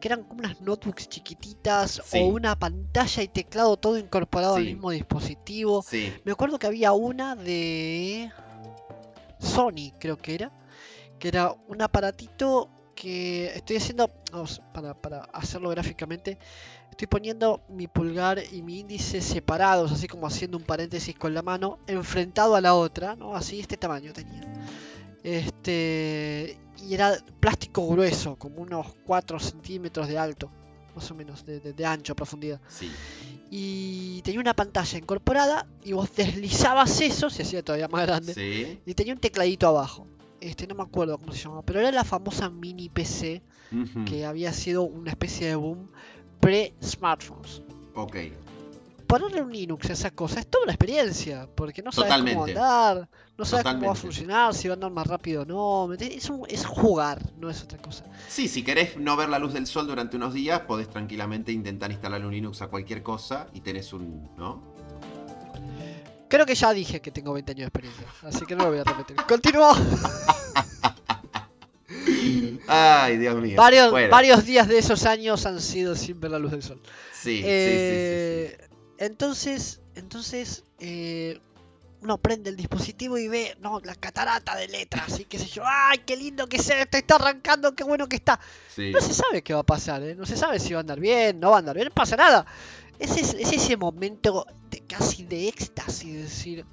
que 0.00 0.08
eran 0.08 0.24
como 0.24 0.40
unas 0.40 0.60
notebooks 0.60 1.08
chiquititas 1.08 2.02
Sí. 2.04 2.18
o 2.18 2.26
una 2.26 2.58
pantalla 2.58 3.22
y 3.22 3.28
teclado 3.28 3.76
todo 3.76 3.98
incorporado 3.98 4.56
al 4.56 4.64
mismo 4.64 4.90
dispositivo. 4.90 5.82
Sí. 5.82 6.12
Me 6.24 6.32
acuerdo 6.32 6.58
que 6.58 6.66
había 6.66 6.92
una 6.92 7.36
de 7.36 8.30
Sony, 9.38 9.92
creo 9.98 10.16
que 10.18 10.34
era, 10.34 10.52
que 11.24 11.28
era 11.28 11.56
un 11.68 11.80
aparatito 11.80 12.68
que 12.94 13.46
estoy 13.56 13.76
haciendo, 13.76 14.10
vamos, 14.30 14.60
para, 14.74 14.92
para 14.92 15.20
hacerlo 15.32 15.70
gráficamente, 15.70 16.36
estoy 16.90 17.06
poniendo 17.06 17.62
mi 17.70 17.86
pulgar 17.86 18.42
y 18.52 18.60
mi 18.60 18.80
índice 18.80 19.22
separados, 19.22 19.90
así 19.90 20.06
como 20.06 20.26
haciendo 20.26 20.58
un 20.58 20.64
paréntesis 20.64 21.16
con 21.16 21.32
la 21.32 21.40
mano, 21.40 21.78
enfrentado 21.86 22.56
a 22.56 22.60
la 22.60 22.74
otra, 22.74 23.16
¿no? 23.16 23.34
Así 23.34 23.58
este 23.58 23.78
tamaño 23.78 24.12
tenía. 24.12 24.42
Este, 25.22 26.58
y 26.86 26.92
era 26.92 27.16
plástico 27.40 27.88
grueso, 27.88 28.36
como 28.36 28.60
unos 28.60 28.86
4 29.06 29.40
centímetros 29.40 30.06
de 30.08 30.18
alto, 30.18 30.50
más 30.94 31.10
o 31.10 31.14
menos, 31.14 31.46
de, 31.46 31.58
de- 31.60 31.72
de 31.72 31.86
ancho, 31.86 32.14
profundidad 32.14 32.60
Sí. 32.68 32.92
y 33.50 34.20
tenía 34.22 34.40
una 34.40 34.54
pantalla 34.54 34.98
incorporada 34.98 35.66
y 35.82 35.92
vos 35.94 36.14
deslizabas 36.14 37.00
eso, 37.00 37.30
se 37.30 37.42
hacía 37.44 37.64
todavía 37.64 37.88
más 37.88 38.02
grande, 38.06 38.34
Sí. 38.34 38.78
y 38.84 38.92
tenía 38.92 39.14
un 39.14 39.20
tecladito 39.20 39.66
abajo. 39.68 40.06
Este, 40.44 40.66
no 40.66 40.74
me 40.74 40.82
acuerdo 40.82 41.18
cómo 41.18 41.32
se 41.32 41.38
llamaba, 41.44 41.62
pero 41.62 41.80
era 41.80 41.90
la 41.90 42.04
famosa 42.04 42.50
mini 42.50 42.88
PC 42.88 43.42
que 44.04 44.24
había 44.26 44.52
sido 44.52 44.82
una 44.84 45.10
especie 45.10 45.48
de 45.48 45.54
boom 45.56 45.88
pre-smartphones. 46.40 47.62
Ok. 47.94 48.16
Ponerle 49.06 49.42
un 49.42 49.52
Linux 49.52 49.90
a 49.90 49.92
esa 49.92 50.10
cosa 50.10 50.40
es 50.40 50.46
toda 50.46 50.64
una 50.64 50.72
experiencia, 50.72 51.48
porque 51.54 51.82
no 51.82 51.92
sabes 51.92 52.12
cómo 52.12 52.24
Totalmente. 52.24 52.52
andar, 52.58 53.08
no 53.38 53.44
sabes 53.44 53.64
cómo 53.64 53.86
va 53.86 53.92
a 53.92 53.94
funcionar, 53.94 54.54
si 54.54 54.66
va 54.68 54.72
a 54.72 54.76
andar 54.76 54.90
más 54.90 55.06
rápido 55.06 55.42
o 55.42 55.44
no. 55.44 55.92
Es, 55.94 56.30
un- 56.30 56.46
es 56.48 56.64
jugar, 56.66 57.20
no 57.38 57.48
es 57.50 57.62
otra 57.62 57.78
cosa. 57.78 58.04
Sí, 58.28 58.48
si 58.48 58.62
querés 58.62 58.96
no 58.96 59.16
ver 59.16 59.28
la 59.28 59.38
luz 59.38 59.52
del 59.52 59.66
sol 59.66 59.86
durante 59.86 60.16
unos 60.16 60.34
días, 60.34 60.60
podés 60.60 60.88
tranquilamente 60.88 61.52
intentar 61.52 61.90
instalarle 61.92 62.26
un 62.26 62.32
Linux 62.32 62.62
a 62.62 62.68
cualquier 62.68 63.02
cosa 63.02 63.46
y 63.52 63.60
tenés 63.60 63.92
un. 63.92 64.28
¿No? 64.36 64.73
Creo 66.34 66.46
que 66.46 66.56
ya 66.56 66.72
dije 66.72 67.00
que 67.00 67.12
tengo 67.12 67.32
20 67.32 67.52
años 67.52 67.60
de 67.60 67.66
experiencia, 67.66 68.06
así 68.24 68.44
que 68.44 68.56
no 68.56 68.64
lo 68.64 68.70
voy 68.70 68.80
a 68.80 68.82
repetir. 68.82 69.14
Continúo. 69.28 69.72
Ay, 72.66 73.18
Dios 73.18 73.36
mío. 73.40 73.56
Varios, 73.56 73.92
Bueno, 73.92 74.10
varios 74.10 74.44
días 74.44 74.66
de 74.66 74.78
esos 74.78 75.06
años 75.06 75.46
han 75.46 75.60
sido 75.60 75.94
sin 75.94 76.18
ver 76.18 76.32
la 76.32 76.40
luz 76.40 76.50
del 76.50 76.64
sol. 76.64 76.80
Sí, 77.12 77.36
sí, 77.36 77.36
sí, 77.36 77.36
sí, 77.36 77.42
sí. 77.42 77.46
Eh, 77.46 78.68
Entonces, 78.98 79.80
entonces 79.94 80.64
eh, 80.80 81.38
uno 82.00 82.18
prende 82.18 82.50
el 82.50 82.56
dispositivo 82.56 83.16
y 83.16 83.28
ve 83.28 83.56
no, 83.60 83.78
la 83.84 83.94
catarata 83.94 84.56
de 84.56 84.66
letras 84.66 85.20
y 85.20 85.26
qué 85.26 85.38
sé 85.38 85.46
yo. 85.46 85.62
¡Ay, 85.64 85.98
qué 86.04 86.16
lindo 86.16 86.48
que 86.48 86.58
se 86.58 86.84
te 86.86 86.98
está 86.98 87.14
arrancando! 87.14 87.76
¡Qué 87.76 87.84
bueno 87.84 88.08
que 88.08 88.16
está! 88.16 88.40
Sí. 88.74 88.90
No 88.90 89.00
se 89.00 89.14
sabe 89.14 89.42
qué 89.42 89.54
va 89.54 89.60
a 89.60 89.64
pasar, 89.64 90.02
¿eh? 90.02 90.16
no 90.16 90.26
se 90.26 90.36
sabe 90.36 90.58
si 90.58 90.72
va 90.72 90.80
a 90.80 90.82
andar 90.82 90.98
bien, 90.98 91.38
no 91.38 91.50
va 91.50 91.56
a 91.56 91.58
andar 91.60 91.76
bien, 91.76 91.86
no 91.86 91.94
pasa 91.94 92.16
nada. 92.16 92.44
Es, 92.98 93.16
es, 93.16 93.34
es 93.34 93.52
ese 93.52 93.76
momento 93.76 94.46
de 94.70 94.80
casi 94.80 95.24
de 95.24 95.48
éxtasis, 95.48 96.12
de 96.14 96.22
decir, 96.22 96.64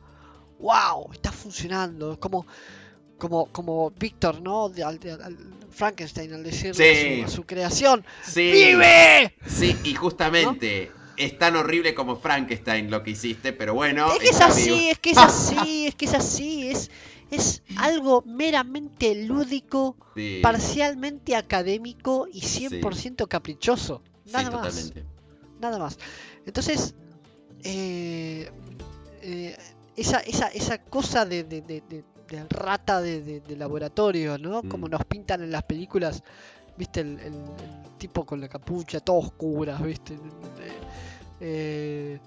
wow, 0.59 1.11
está 1.13 1.31
funcionando. 1.31 2.13
Es 2.13 2.17
como, 2.19 2.45
como, 3.17 3.47
como 3.47 3.91
Víctor, 3.91 4.41
¿no? 4.41 4.69
De- 4.69 4.83
al- 4.83 4.99
de- 4.99 5.11
al 5.13 5.37
Frankenstein, 5.71 6.33
al 6.33 6.43
decirle 6.43 6.95
Sí. 7.17 7.21
a, 7.23 7.27
su, 7.27 7.43
creación, 7.43 8.05
Sí. 8.23 8.51
¡Vive! 8.51 9.33
Sí, 9.47 9.75
y 9.83 9.93
justamente 9.95 10.91
es 11.17 11.37
tan 11.37 11.55
horrible 11.55 11.93
como 11.93 12.15
Frankenstein 12.17 12.89
lo 12.91 13.03
que 13.03 13.11
hiciste, 13.11 13.53
pero 13.53 13.73
bueno. 13.73 14.11
Es 14.13 14.19
que 14.19 14.29
es 14.29 14.41
así, 14.41 14.69
vivo. 14.71 14.81
es 14.91 14.99
que 14.99 15.11
es 15.11 15.17
así, 15.17 15.85
es 15.87 15.95
que 15.95 16.05
es 16.05 16.13
así, 16.13 16.69
es, 16.69 16.91
es 17.31 17.63
algo 17.77 18.23
meramente 18.27 19.15
lúdico, 19.25 19.95
Sí, 20.15 20.39
parcialmente 20.43 21.35
académico 21.37 22.27
y 22.31 22.41
100% 22.41 23.27
caprichoso. 23.27 24.01
Nada 24.25 24.51
más. 24.51 24.75
totalmente. 24.75 25.05
Nada 25.61 25.79
más. 25.79 25.97
Entonces, 26.45 26.93
eh, 27.63 28.49
eh, 29.21 29.57
esa, 29.95 30.19
esa, 30.19 30.47
esa 30.47 30.79
cosa 30.79 31.25
de, 31.25 31.43
de, 31.43 31.61
de, 31.61 31.81
de- 31.81 32.03
rata 32.49 33.01
de, 33.01 33.41
laboratorio, 33.57 34.37
¿no? 34.37 34.63
Como 34.63 34.87
Mm. 34.87 34.91
nos 34.91 35.05
pintan 35.05 35.43
en 35.43 35.51
las 35.51 35.63
películas, 35.63 36.23
viste, 36.77 37.01
el, 37.01 37.19
el- 37.19 37.33
el 37.33 37.97
tipo 37.97 38.25
con 38.25 38.39
la 38.39 38.47
capucha, 38.47 38.99
todo 39.01 39.17
oscura, 39.17 39.77
viste, 39.77 40.17
Eh, 41.43 42.19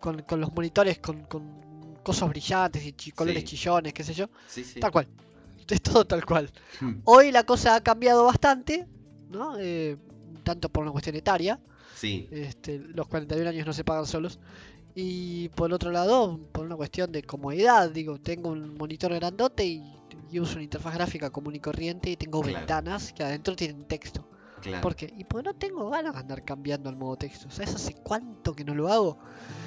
con, 0.00 0.22
con 0.22 0.40
los 0.40 0.52
monitores 0.52 0.98
con, 0.98 1.22
con 1.24 1.96
cosas 2.02 2.28
brillantes 2.28 2.84
y 2.84 2.92
chi- 2.92 3.12
colores 3.12 3.42
Sí. 3.44 3.56
chillones, 3.56 3.92
qué 3.92 4.02
sé 4.04 4.12
yo, 4.12 4.26
Sí, 4.48 4.64
sí. 4.64 4.78
tal 4.80 4.90
cual, 4.90 5.06
es 5.68 5.80
todo 5.82 6.04
tal 6.04 6.24
cual. 6.24 6.50
Hmm. 6.80 6.94
Hoy 7.04 7.30
la 7.32 7.44
cosa 7.44 7.76
ha 7.76 7.80
cambiado 7.80 8.24
bastante, 8.24 8.86
¿no? 9.30 9.56
Tanto 10.44 10.68
por 10.68 10.82
una 10.82 10.92
cuestión 10.92 11.16
etaria, 11.16 11.58
Sí, 11.96 12.28
este, 12.30 12.78
los 12.78 13.08
41 13.08 13.48
años 13.48 13.66
no 13.66 13.72
se 13.72 13.82
pagan 13.82 14.06
solos. 14.06 14.38
Y 14.94 15.48
por 15.50 15.72
otro 15.72 15.90
lado, 15.90 16.38
por 16.52 16.64
una 16.66 16.76
cuestión 16.76 17.10
de 17.12 17.22
comodidad, 17.22 17.90
digo, 17.90 18.18
tengo 18.18 18.50
un 18.50 18.76
monitor 18.76 19.12
grandote 19.14 19.64
y, 19.64 19.82
y 20.30 20.40
uso 20.40 20.54
una 20.54 20.62
interfaz 20.62 20.94
gráfica 20.94 21.30
común 21.30 21.54
y 21.54 21.60
corriente 21.60 22.10
y 22.10 22.16
tengo 22.16 22.40
Claro. 22.40 22.58
ventanas 22.58 23.12
que 23.12 23.22
adentro 23.22 23.54
tienen 23.56 23.84
texto. 23.86 24.26
claro. 24.62 24.82
¿Por 24.82 24.94
qué? 24.96 25.12
Y 25.16 25.24
porque 25.24 25.44
no 25.48 25.54
tengo 25.54 25.90
ganas 25.90 26.14
de 26.14 26.20
andar 26.20 26.44
cambiando 26.44 26.88
el 26.90 26.96
modo 26.96 27.16
texto. 27.16 27.50
¿Sabes 27.50 27.74
hace 27.74 27.94
cuánto 27.94 28.54
que 28.54 28.64
no 28.64 28.74
lo 28.74 28.88
hago? 28.88 29.18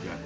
claro. 0.03 0.19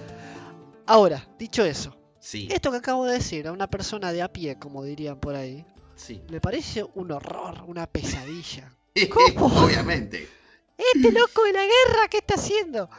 Ahora, 0.86 1.28
dicho 1.40 1.64
eso, 1.64 1.96
Sí, 2.20 2.48
esto 2.52 2.72
que 2.72 2.78
acabo 2.78 3.06
de 3.06 3.14
decir 3.16 3.48
a 3.48 3.52
una 3.52 3.70
persona 3.70 4.12
de 4.14 4.22
a 4.22 4.32
pie, 4.32 4.58
como 4.58 4.84
dirían 4.84 5.20
por 5.20 5.36
ahí, 5.36 5.66
sí. 5.96 6.22
le 6.30 6.40
parece 6.40 6.84
un 6.96 7.12
horror, 7.12 7.64
una 7.68 7.86
pesadilla. 7.88 8.74
¿Cómo? 9.36 9.48
Obviamente. 9.66 10.28
Este 10.78 11.12
loco 11.12 11.44
de 11.44 11.54
la 11.54 11.64
guerra, 11.64 12.08
¿qué 12.10 12.18
está 12.18 12.36
haciendo? 12.36 12.90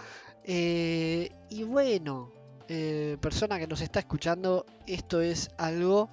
Eh, 0.44 1.30
y 1.50 1.62
bueno, 1.64 2.30
eh, 2.68 3.16
persona 3.20 3.58
que 3.58 3.66
nos 3.66 3.80
está 3.80 4.00
escuchando, 4.00 4.66
esto 4.86 5.20
es 5.20 5.50
algo 5.58 6.10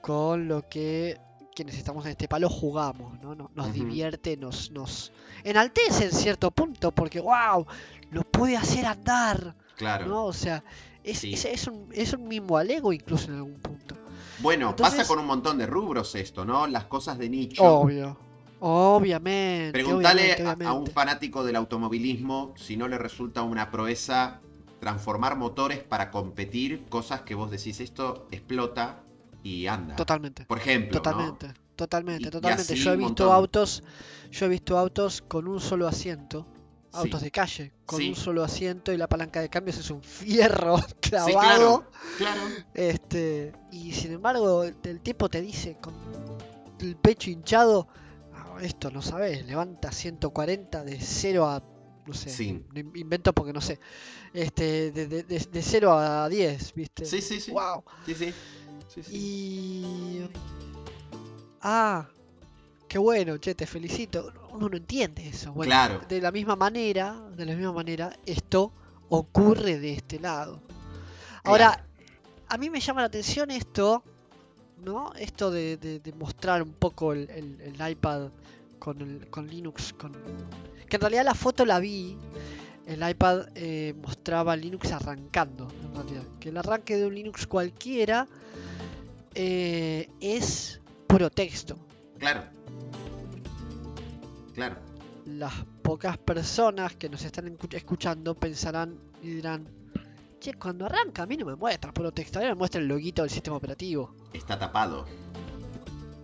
con 0.00 0.48
lo 0.48 0.68
que 0.68 1.18
quienes 1.54 1.76
estamos 1.76 2.04
en 2.04 2.10
este 2.12 2.26
palo 2.28 2.48
jugamos, 2.48 3.20
¿no? 3.22 3.34
No- 3.34 3.50
Nos 3.54 3.66
Ujú. 3.68 3.74
divierte, 3.74 4.36
nos, 4.36 4.70
nos 4.72 5.12
enaltece 5.44 6.06
en 6.06 6.12
cierto 6.12 6.50
punto, 6.50 6.90
porque 6.90 7.20
wow, 7.20 7.64
lo 8.10 8.22
puede 8.24 8.56
hacer 8.56 8.86
andar, 8.86 9.54
Claro. 9.76 10.06
¿no? 10.06 10.24
O 10.26 10.32
sea, 10.32 10.64
es, 11.04 11.18
Sí. 11.20 11.34
es, 11.34 11.44
es 11.44 11.66
un, 11.68 11.88
es 11.92 12.12
un 12.12 12.26
mimo 12.26 12.56
al 12.56 12.70
ego 12.70 12.92
incluso 12.92 13.28
en 13.30 13.36
algún 13.36 13.60
punto. 13.60 13.94
Bueno, 14.40 14.70
Entonces- 14.70 14.96
pasa 14.96 15.08
con 15.08 15.20
un 15.20 15.26
montón 15.26 15.56
de 15.58 15.66
rubros 15.66 16.14
esto, 16.16 16.44
¿no? 16.44 16.66
Las 16.66 16.84
cosas 16.86 17.18
de 17.18 17.28
nicho. 17.28 17.62
Obvio, 17.62 18.18
obviamente. 18.68 19.72
Preguntale 19.72 20.22
obviamente, 20.34 20.42
a- 20.42 20.50
a, 20.50 20.54
un 20.54 20.60
obviamente. 20.62 20.90
fanático 20.92 21.44
del 21.44 21.56
automovilismo 21.56 22.54
si 22.56 22.76
no 22.76 22.88
le 22.88 22.98
resulta 22.98 23.42
una 23.42 23.70
proeza 23.70 24.40
transformar 24.80 25.36
motores 25.36 25.78
para 25.82 26.10
competir, 26.10 26.84
cosas 26.88 27.22
que 27.22 27.34
vos 27.34 27.50
decís, 27.50 27.80
esto 27.80 28.26
explota 28.30 29.00
y 29.42 29.66
anda. 29.66 29.96
Totalmente. 29.96 30.44
Por 30.46 30.58
ejemplo, 30.58 30.96
¿no? 30.98 31.02
Totalmente, 31.02 31.52
totalmente, 31.76 32.28
Y- 32.28 32.30
totalmente. 32.30 32.74
Yo 32.76 32.92
he 32.92 32.96
visto 32.96 33.24
montón. 33.24 33.32
autos, 33.32 33.82
yo 34.30 34.46
he 34.46 34.48
visto 34.48 34.78
autos 34.78 35.22
con 35.22 35.48
un 35.48 35.58
solo 35.60 35.86
asiento, 35.88 36.46
autos 36.92 37.20
Sí. 37.20 37.24
de 37.24 37.30
calle, 37.30 37.72
con 37.86 37.98
Sí. 37.98 38.10
un 38.10 38.14
solo 38.14 38.44
asiento 38.44 38.92
y 38.92 38.96
la 38.98 39.08
palanca 39.08 39.40
de 39.40 39.48
cambios 39.48 39.78
es 39.78 39.90
un 39.90 40.02
fierro 40.02 40.76
Sí, 40.88 40.94
clavado. 41.00 41.32
claro, 41.38 41.90
claro. 42.18 42.40
Este, 42.74 43.52
y 43.72 43.92
sin 43.92 44.12
embargo, 44.12 44.64
el, 44.64 44.76
el 44.84 45.00
tipo 45.00 45.28
te 45.30 45.40
dice 45.40 45.76
con 45.80 45.94
el 46.80 46.96
pecho 46.96 47.30
hinchado, 47.30 47.88
"Ah, 48.56 48.62
esto 48.62 48.90
no 48.90 49.02
sabes, 49.02 49.44
levanta 49.46 49.90
140 49.92 50.84
de 50.84 51.00
0 51.00 51.46
a 51.48 51.62
no 52.06 52.12
sé, 52.12 52.28
Sí. 52.28 52.62
invento 52.96 53.32
porque 53.32 53.52
no 53.54 53.62
sé. 53.62 53.80
Este, 54.34 54.90
de, 54.92 55.06
de, 55.06 55.22
de, 55.22 55.38
de 55.38 55.62
0 55.62 55.92
a 55.92 56.28
10, 56.28 56.74
¿viste? 56.74 57.06
Sí, 57.06 57.22
sí, 57.22 57.40
sí. 57.40 57.50
Wow. 57.50 57.82
Sí, 58.04 58.14
sí. 58.14 58.34
Sí, 58.94 59.02
sí. 59.02 59.10
Y. 59.16 60.28
Ah, 61.62 62.06
qué 62.88 62.98
bueno, 62.98 63.38
che, 63.38 63.54
te 63.54 63.66
felicito. 63.66 64.32
Uno 64.52 64.68
no 64.68 64.76
entiende 64.76 65.26
eso. 65.26 65.52
Bueno, 65.52 65.70
Claro. 65.70 66.00
de 66.06 66.20
la 66.20 66.30
misma 66.30 66.56
manera, 66.56 67.18
de 67.34 67.46
la 67.46 67.54
misma 67.54 67.72
manera, 67.72 68.14
esto 68.26 68.70
ocurre 69.08 69.78
de 69.78 69.94
este 69.94 70.20
lado. 70.20 70.60
Ahora, 71.44 71.86
a 72.48 72.58
mí 72.58 72.68
me 72.70 72.80
llama 72.80 73.00
la 73.00 73.06
atención 73.06 73.50
esto, 73.50 74.04
¿no? 74.78 75.12
Esto 75.14 75.50
de, 75.50 75.76
de- 75.76 76.00
de 76.00 76.12
mostrar 76.12 76.62
un 76.62 76.72
poco 76.72 77.12
el, 77.12 77.28
el- 77.30 77.60
el 77.60 77.90
iPad 77.90 78.30
con, 78.78 79.00
el, 79.00 79.28
con 79.30 79.46
Linux. 79.46 79.92
Con... 79.92 80.12
Que 80.88 80.96
en 80.96 81.00
realidad 81.00 81.24
la 81.24 81.34
foto 81.34 81.64
la 81.64 81.78
vi. 81.80 82.16
El 82.86 83.08
iPad 83.08 83.48
eh, 83.54 83.94
mostraba 84.02 84.54
Linux 84.56 84.92
arrancando, 84.92 85.68
en 85.84 85.94
realidad. 85.94 86.22
Que 86.38 86.50
el 86.50 86.56
arranque 86.58 86.96
de 86.96 87.06
un 87.06 87.14
Linux 87.14 87.46
cualquiera 87.46 88.26
eh, 89.34 90.08
es 90.20 90.80
puro 91.06 91.30
texto. 91.30 91.76
Claro. 92.18 92.42
Claro. 94.54 94.76
Las 95.26 95.54
pocas 95.82 96.18
personas 96.18 96.94
que 96.94 97.08
nos 97.08 97.24
están 97.24 97.56
escuchando 97.72 98.34
pensarán 98.34 98.98
y 99.22 99.28
dirán, 99.30 99.66
che, 100.44 100.54
cuando 100.58 100.84
arranca 100.84 101.22
a 101.22 101.26
mí 101.26 101.36
no 101.38 101.46
me 101.46 101.54
muestra 101.56 101.90
a 101.90 102.00
mí 102.00 102.46
me 102.46 102.54
muestra 102.54 102.80
el 102.80 102.86
loguito 102.86 103.22
del 103.22 103.30
sistema 103.30 103.56
operativo. 103.56 104.14
Está 104.32 104.58
tapado. 104.58 105.06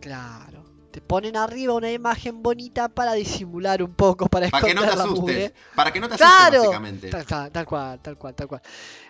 Claro. 0.00 0.60
Te 0.90 1.00
ponen 1.00 1.36
arriba 1.36 1.72
una 1.74 1.90
imagen 1.90 2.42
bonita 2.42 2.88
para 2.88 3.12
disimular 3.14 3.82
un 3.82 3.94
poco, 3.94 4.26
para 4.26 4.50
Para 4.50 4.66
que 4.66 4.74
no 4.74 4.82
te 4.82 4.88
asustes. 4.88 5.52
Para 5.74 5.92
que 5.92 6.00
no 6.00 6.08
te 6.08 6.14
asustes, 6.14 6.36
Claro. 6.36 6.58
básicamente. 6.58 7.08
Tal, 7.10 7.24
tal- 7.24 7.50
tal 7.50 7.66
cual, 7.66 8.00
tal 8.00 8.18
cual, 8.18 8.34
tal 8.34 8.48
cual. 8.48 8.62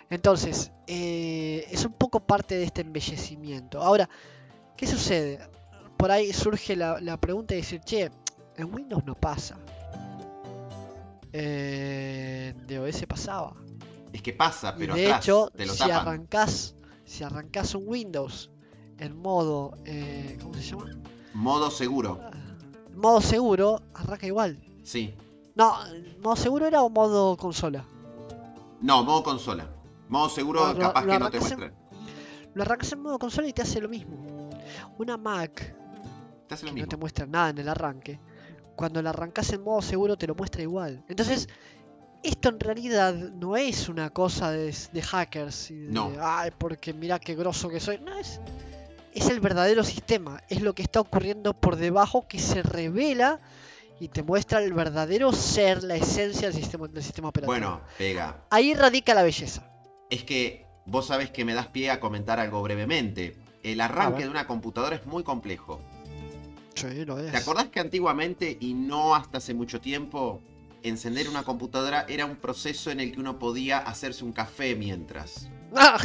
Entonces, 0.09 0.71
eh, 0.87 1.65
es 1.71 1.83
un 1.85 1.93
poco 1.93 2.19
parte 2.21 2.55
de 2.55 2.63
este 2.63 2.81
embellecimiento. 2.81 3.81
Ahora, 3.81 4.07
¿qué 4.77 4.85
sucede? 4.87 5.39
Por 5.97 6.11
ahí 6.11 6.31
surge 6.33 6.75
la, 6.75 7.01
la 7.01 7.17
pregunta 7.17 7.53
de 7.53 7.61
decir, 7.61 7.81
che, 7.81 8.11
en 8.57 8.73
Windows 8.73 9.03
no 9.03 9.15
pasa. 9.15 9.57
Eh, 11.33 12.53
en 12.55 12.67
DOS 12.67 13.05
pasaba. 13.07 13.53
Es 14.13 14.21
que 14.21 14.33
pasa, 14.33 14.73
Y 14.75 14.79
pero 14.79 14.95
de 14.95 15.05
atrás 15.05 15.23
hecho, 15.25 15.51
te 15.55 15.65
lo 15.65 15.73
si 15.73 15.79
tapan. 15.79 15.97
arrancás, 15.99 16.75
si 17.05 17.23
arrancás 17.23 17.75
un 17.75 17.83
Windows 17.87 18.49
en 18.97 19.15
modo, 19.17 19.73
eh, 19.85 20.37
¿cómo 20.41 20.53
se 20.55 20.61
llama? 20.63 20.85
Modo 21.33 21.71
seguro. 21.71 22.19
Ah, 22.21 22.31
modo 22.95 23.21
seguro, 23.21 23.81
arranca 23.93 24.27
igual. 24.27 24.59
Sí. 24.83 25.13
No, 25.55 25.75
¿modo 26.21 26.35
seguro 26.35 26.67
era 26.67 26.81
o 26.83 26.89
modo 26.89 27.37
consola? 27.37 27.85
No, 28.81 29.03
modo 29.03 29.23
consola. 29.23 29.67
Modo 30.09 30.29
seguro, 30.29 30.73
No, 30.73 30.79
capaz 30.79 31.05
lo 31.05 31.11
que 31.13 31.19
no 31.19 31.29
te 31.31 31.37
en- 31.37 31.43
muestra. 31.43 31.73
Lo 32.53 32.63
arrancas 32.63 32.91
en 32.91 33.01
modo 33.01 33.17
consola 33.17 33.47
y 33.47 33.53
te 33.53 33.61
hace 33.61 33.79
lo 33.79 33.87
mismo. 33.87 34.49
Una 34.97 35.15
Mac 35.17 35.73
Te 36.47 36.53
hace 36.55 36.65
lo 36.65 36.69
que 36.69 36.71
no 36.71 36.75
mismo. 36.75 36.89
te 36.89 36.97
muestra 36.97 37.25
nada 37.25 37.49
en 37.51 37.57
el 37.59 37.69
arranque, 37.69 38.19
cuando 38.75 39.01
la 39.01 39.11
arrancas 39.11 39.51
en 39.53 39.63
modo 39.63 39.81
seguro 39.81 40.17
te 40.17 40.27
lo 40.27 40.35
muestra 40.35 40.61
igual. 40.61 41.01
Entonces, 41.07 41.47
esto 42.23 42.49
en 42.49 42.59
realidad 42.59 43.13
no 43.13 43.57
es 43.57 43.89
una 43.89 44.09
cosa 44.09 44.51
de, 44.51 44.75
de 44.91 45.01
hackers 45.01 45.71
y 45.71 45.75
de, 45.75 45.91
No. 45.91 46.11
ay, 46.19 46.51
porque 46.57 46.93
mira 46.93 47.19
qué 47.19 47.35
grosso 47.35 47.69
que 47.69 47.79
soy. 47.79 47.99
No, 47.99 48.17
es, 48.17 48.39
es 49.13 49.29
el 49.29 49.39
verdadero 49.39 49.83
sistema. 49.83 50.41
Es 50.49 50.61
lo 50.61 50.73
que 50.73 50.81
está 50.83 50.99
ocurriendo 50.99 51.53
por 51.53 51.75
debajo 51.75 52.27
que 52.27 52.39
se 52.39 52.63
revela 52.63 53.39
y 53.99 54.07
te 54.07 54.23
muestra 54.23 54.63
el 54.63 54.73
verdadero 54.73 55.31
ser, 55.33 55.83
la 55.83 55.95
esencia 55.95 56.47
del 56.49 56.55
sistema, 56.55 56.87
del 56.87 57.03
sistema 57.03 57.29
operativo. 57.29 57.51
Bueno, 57.53 57.81
pega. 57.97 58.43
Ahí 58.49 58.73
radica 58.73 59.13
la 59.13 59.23
belleza. 59.23 59.63
Es 60.09 60.23
que 60.23 60.65
vos 60.85 61.07
sabés 61.07 61.29
que 61.31 61.45
me 61.45 61.53
das 61.53 61.67
pie 61.67 61.91
a 61.91 61.99
comentar 61.99 62.39
algo 62.39 62.61
brevemente. 62.63 63.37
El 63.63 63.79
arranque 63.79 64.23
de 64.23 64.29
una 64.29 64.47
computadora 64.47 64.95
es 64.95 65.05
muy 65.05 65.23
complejo. 65.23 65.79
Sí, 66.73 67.05
lo 67.05 67.19
es. 67.19 67.31
¿Te 67.31 67.37
acordás 67.37 67.67
que 67.67 67.79
antiguamente, 67.79 68.57
y 68.59 68.73
no 68.73 69.13
hasta 69.13 69.37
hace 69.37 69.53
mucho 69.53 69.79
tiempo, 69.79 70.41
encender 70.83 71.29
una 71.29 71.43
computadora 71.43 72.05
era 72.09 72.25
un 72.25 72.35
proceso 72.37 72.89
en 72.91 72.99
el 72.99 73.11
que 73.11 73.19
uno 73.19 73.37
podía 73.39 73.79
hacerse 73.79 74.23
un 74.23 74.33
café 74.33 74.75
mientras? 74.75 75.47
Ah, 75.73 75.97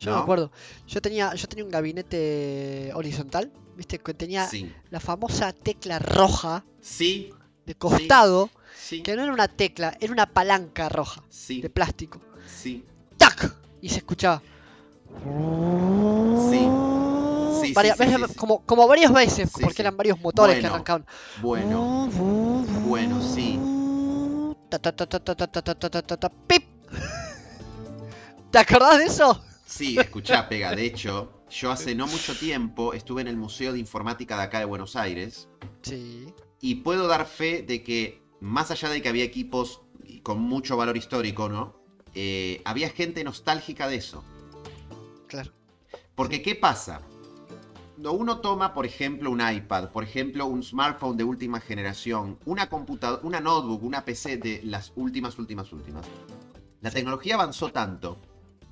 yo 0.00 0.10
¿No? 0.10 0.16
me 0.16 0.22
acuerdo. 0.22 0.50
Yo 0.88 1.00
tenía, 1.00 1.32
yo 1.34 1.46
tenía 1.46 1.64
un 1.64 1.70
gabinete 1.70 2.90
horizontal, 2.94 3.52
viste, 3.76 3.98
que 4.00 4.12
tenía 4.12 4.44
Sí. 4.48 4.72
la 4.90 4.98
famosa 4.98 5.52
tecla 5.52 6.00
roja 6.00 6.64
Sí, 6.80 7.30
de 7.64 7.76
costado, 7.76 8.50
sí, 8.76 9.02
que 9.04 9.14
no 9.14 9.22
era 9.22 9.32
una 9.32 9.46
tecla, 9.46 9.96
era 10.00 10.12
una 10.12 10.26
palanca 10.26 10.88
roja 10.88 11.22
sí, 11.28 11.60
de 11.60 11.70
plástico. 11.70 12.20
sí. 12.46 12.84
¡Tac! 13.16 13.54
Y 13.80 13.88
se 13.88 13.98
escuchaba. 13.98 14.42
Sí. 16.50 16.68
Sí, 17.62 17.72
Varias- 17.74 17.98
sí. 17.98 18.34
Como, 18.36 18.60
como 18.64 18.86
varias 18.88 19.12
veces, 19.12 19.50
porque 19.60 19.82
eran 19.82 19.96
varios 19.96 20.20
motores 20.20 20.58
que 20.60 20.66
arrancaban. 20.66 21.04
Bueno, 21.42 22.08
bueno, 22.86 23.20
sí. 23.22 23.47
¡Pip! 26.46 26.64
¿Te 28.50 28.58
acordás 28.58 28.98
de 28.98 29.04
eso? 29.04 29.42
Sí, 29.66 29.98
escuchá, 29.98 30.48
pega. 30.48 30.74
De 30.74 30.84
hecho, 30.86 31.42
yo 31.50 31.70
hace 31.70 31.94
no 31.94 32.06
mucho 32.06 32.34
tiempo 32.34 32.94
estuve 32.94 33.20
en 33.22 33.28
el 33.28 33.36
Museo 33.36 33.72
de 33.72 33.78
Informática 33.78 34.36
de 34.36 34.42
acá 34.42 34.58
de 34.58 34.64
Buenos 34.64 34.96
Aires 34.96 35.48
Sí. 35.82 36.26
y 36.60 36.76
puedo 36.76 37.06
dar 37.06 37.26
fe 37.26 37.62
de 37.62 37.82
que, 37.82 38.22
más 38.40 38.70
allá 38.70 38.88
de 38.88 39.02
que 39.02 39.08
había 39.08 39.24
equipos 39.24 39.82
con 40.22 40.40
mucho 40.40 40.76
valor 40.76 40.96
histórico, 40.96 41.48
¿no? 41.48 41.80
Eh, 42.14 42.62
había 42.64 42.90
gente 42.90 43.22
nostálgica 43.24 43.88
de 43.88 43.96
eso. 43.96 44.24
Claro. 45.26 45.52
Porque, 46.14 46.42
¿qué 46.42 46.54
pasa? 46.54 47.02
Cuando 47.98 48.12
uno 48.12 48.38
toma, 48.38 48.74
por 48.74 48.86
ejemplo, 48.86 49.28
un 49.28 49.40
iPad, 49.40 49.90
por 49.90 50.04
ejemplo, 50.04 50.46
un 50.46 50.62
smartphone 50.62 51.16
de 51.16 51.24
última 51.24 51.58
generación, 51.58 52.38
una 52.44 52.68
computadora, 52.68 53.22
una 53.24 53.40
notebook, 53.40 53.82
una 53.82 54.04
PC 54.04 54.36
de 54.36 54.60
las 54.62 54.92
últimas, 54.94 55.36
últimas, 55.36 55.72
últimas. 55.72 56.06
La 56.80 56.92
tecnología 56.92 57.34
avanzó 57.34 57.72
tanto 57.72 58.20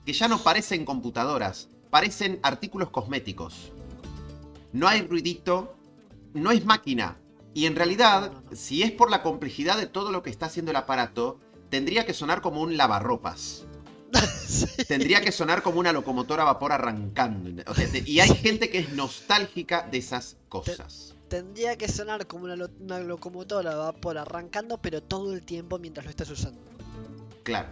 que 0.05 0.13
ya 0.13 0.29
no 0.29 0.39
parecen 0.39 0.85
computadoras, 0.85 1.69
parecen 1.91 2.39
artículos 2.45 2.91
cosméticos. 2.91 3.73
No 4.73 4.87
hay 4.87 5.03
ruidito, 5.03 5.75
no 6.33 6.53
es 6.53 6.65
máquina. 6.65 7.17
Y 7.53 7.67
en 7.67 7.75
realidad, 7.75 8.31
si 8.53 8.85
es 8.85 8.93
por 8.93 9.11
la 9.11 9.25
complejidad 9.25 9.77
de 9.77 9.89
todo 9.89 10.13
lo 10.13 10.23
que 10.23 10.31
está 10.31 10.47
haciendo 10.47 10.71
el 10.71 10.77
aparato, 10.77 11.41
tendría 11.69 12.07
que 12.07 12.15
sonar 12.15 12.43
como 12.43 12.63
un 12.63 12.77
lavarropas. 12.77 13.67
Sí. 14.47 14.67
Tendría 14.89 15.21
que 15.21 15.33
sonar 15.33 15.63
como 15.63 15.81
una 15.81 15.93
locomotora 15.93 16.43
a 16.43 16.47
vapor 16.47 16.73
arrancando. 16.73 17.63
O 17.71 17.75
sea, 17.75 17.89
te- 17.91 18.03
y 18.09 18.21
hay 18.21 18.29
gente 18.31 18.71
que 18.71 18.79
es 18.79 18.93
nostálgica 18.93 19.87
de 19.91 19.99
esas 19.99 20.37
cosas. 20.49 21.15
Tendría 21.29 21.77
que 21.77 21.89
sonar 21.89 22.27
como 22.27 22.45
una, 22.45 22.55
lo- 22.57 22.71
una 22.81 23.01
locomotora 23.01 23.73
a 23.73 23.77
vapor 23.77 24.19
arrancando, 24.19 24.79
pero 24.79 25.03
todo 25.03 25.33
el 25.33 25.43
tiempo 25.43 25.79
mientras 25.79 26.05
lo 26.05 26.11
estás 26.11 26.31
usando. 26.31 26.61
Claro. 27.43 27.69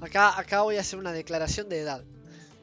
Acá, 0.00 0.38
acá 0.38 0.62
voy 0.62 0.76
a 0.76 0.80
hacer 0.80 0.98
una 0.98 1.12
declaración 1.12 1.68
de 1.68 1.80
edad. 1.80 2.02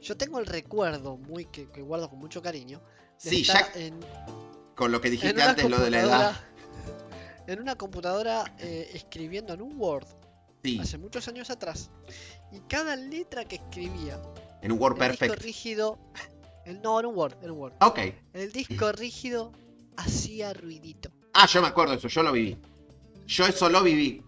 Yo 0.01 0.17
tengo 0.17 0.39
el 0.39 0.45
recuerdo 0.45 1.17
muy 1.17 1.45
que, 1.45 1.69
que 1.69 1.81
guardo 1.81 2.09
con 2.09 2.19
mucho 2.19 2.41
cariño. 2.41 2.81
de 3.23 3.29
Sí, 3.29 3.41
estar 3.41 3.71
ya 3.73 3.79
en, 3.79 3.99
con 4.75 4.91
lo 4.91 4.99
que 5.01 5.09
dijiste 5.09 5.41
antes, 5.41 5.69
lo 5.69 5.77
de 5.79 5.91
la 5.91 5.99
edad. 6.01 6.41
En 7.47 7.59
una 7.59 7.75
computadora 7.75 8.55
eh, 8.59 8.91
escribiendo 8.93 9.53
en 9.53 9.61
un 9.61 9.79
Word 9.79 10.05
Sí, 10.63 10.79
hace 10.81 10.97
muchos 10.97 11.27
años 11.27 11.49
atrás. 11.49 11.89
Y 12.51 12.59
cada 12.61 12.95
letra 12.95 13.45
que 13.45 13.55
escribía, 13.55 14.21
en 14.61 14.71
un 14.71 14.79
Word 14.79 15.01
el 15.01 15.11
disco 15.11 15.35
rígido. 15.35 15.99
El, 16.65 16.81
no, 16.81 16.99
en 16.99 17.05
un 17.07 17.15
Word, 17.15 17.35
en 17.41 17.51
un 17.51 17.57
Word. 17.59 17.73
Ok. 17.81 17.99
El 18.33 18.51
disco 18.51 18.91
rígido 18.91 19.51
hacía 19.97 20.53
ruidito. 20.53 21.09
Ah, 21.33 21.47
yo 21.47 21.61
me 21.61 21.67
acuerdo 21.67 21.93
de 21.93 21.99
eso, 21.99 22.07
yo 22.07 22.23
lo 22.23 22.31
viví. 22.31 22.57
Yo 23.25 23.45
eso 23.45 23.69
lo 23.69 23.81
viví. 23.83 24.23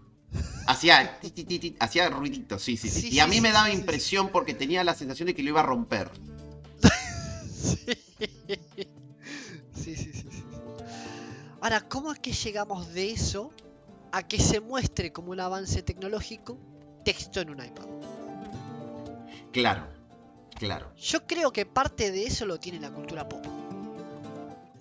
Hacía, 0.66 1.18
ti, 1.20 1.30
ti, 1.30 1.44
ti, 1.44 1.58
ti, 1.58 1.76
hacía 1.78 2.08
ruidito, 2.08 2.58
sí, 2.58 2.76
sí, 2.76 2.88
sí. 2.88 3.02
Sí, 3.02 3.08
Y 3.10 3.20
a 3.20 3.26
mí 3.26 3.36
sí, 3.36 3.40
me 3.40 3.52
daba 3.52 3.70
impresión 3.70 4.30
porque 4.30 4.54
tenía 4.54 4.82
la 4.84 4.94
sensación 4.94 5.26
de 5.26 5.34
que 5.34 5.42
lo 5.42 5.50
iba 5.50 5.60
a 5.60 5.64
romper. 5.64 6.10
Sí, 9.74 9.96
sí, 9.96 10.12
sí, 10.12 10.28
sí. 10.30 10.44
Ahora, 11.60 11.80
¿cómo 11.88 12.12
es 12.12 12.18
que 12.18 12.32
llegamos 12.32 12.92
de 12.92 13.10
eso 13.10 13.52
a 14.12 14.22
que 14.26 14.38
se 14.38 14.60
muestre 14.60 15.12
como 15.12 15.30
un 15.32 15.40
avance 15.40 15.82
tecnológico 15.82 16.58
texto 17.04 17.40
en 17.40 17.50
un 17.50 17.64
iPad? 17.64 17.86
Claro, 19.52 19.86
claro. 20.54 20.92
Yo 20.96 21.26
creo 21.26 21.52
que 21.52 21.66
parte 21.66 22.10
de 22.10 22.24
eso 22.26 22.46
lo 22.46 22.58
tiene 22.58 22.80
la 22.80 22.90
cultura 22.90 23.28
pop. 23.28 23.44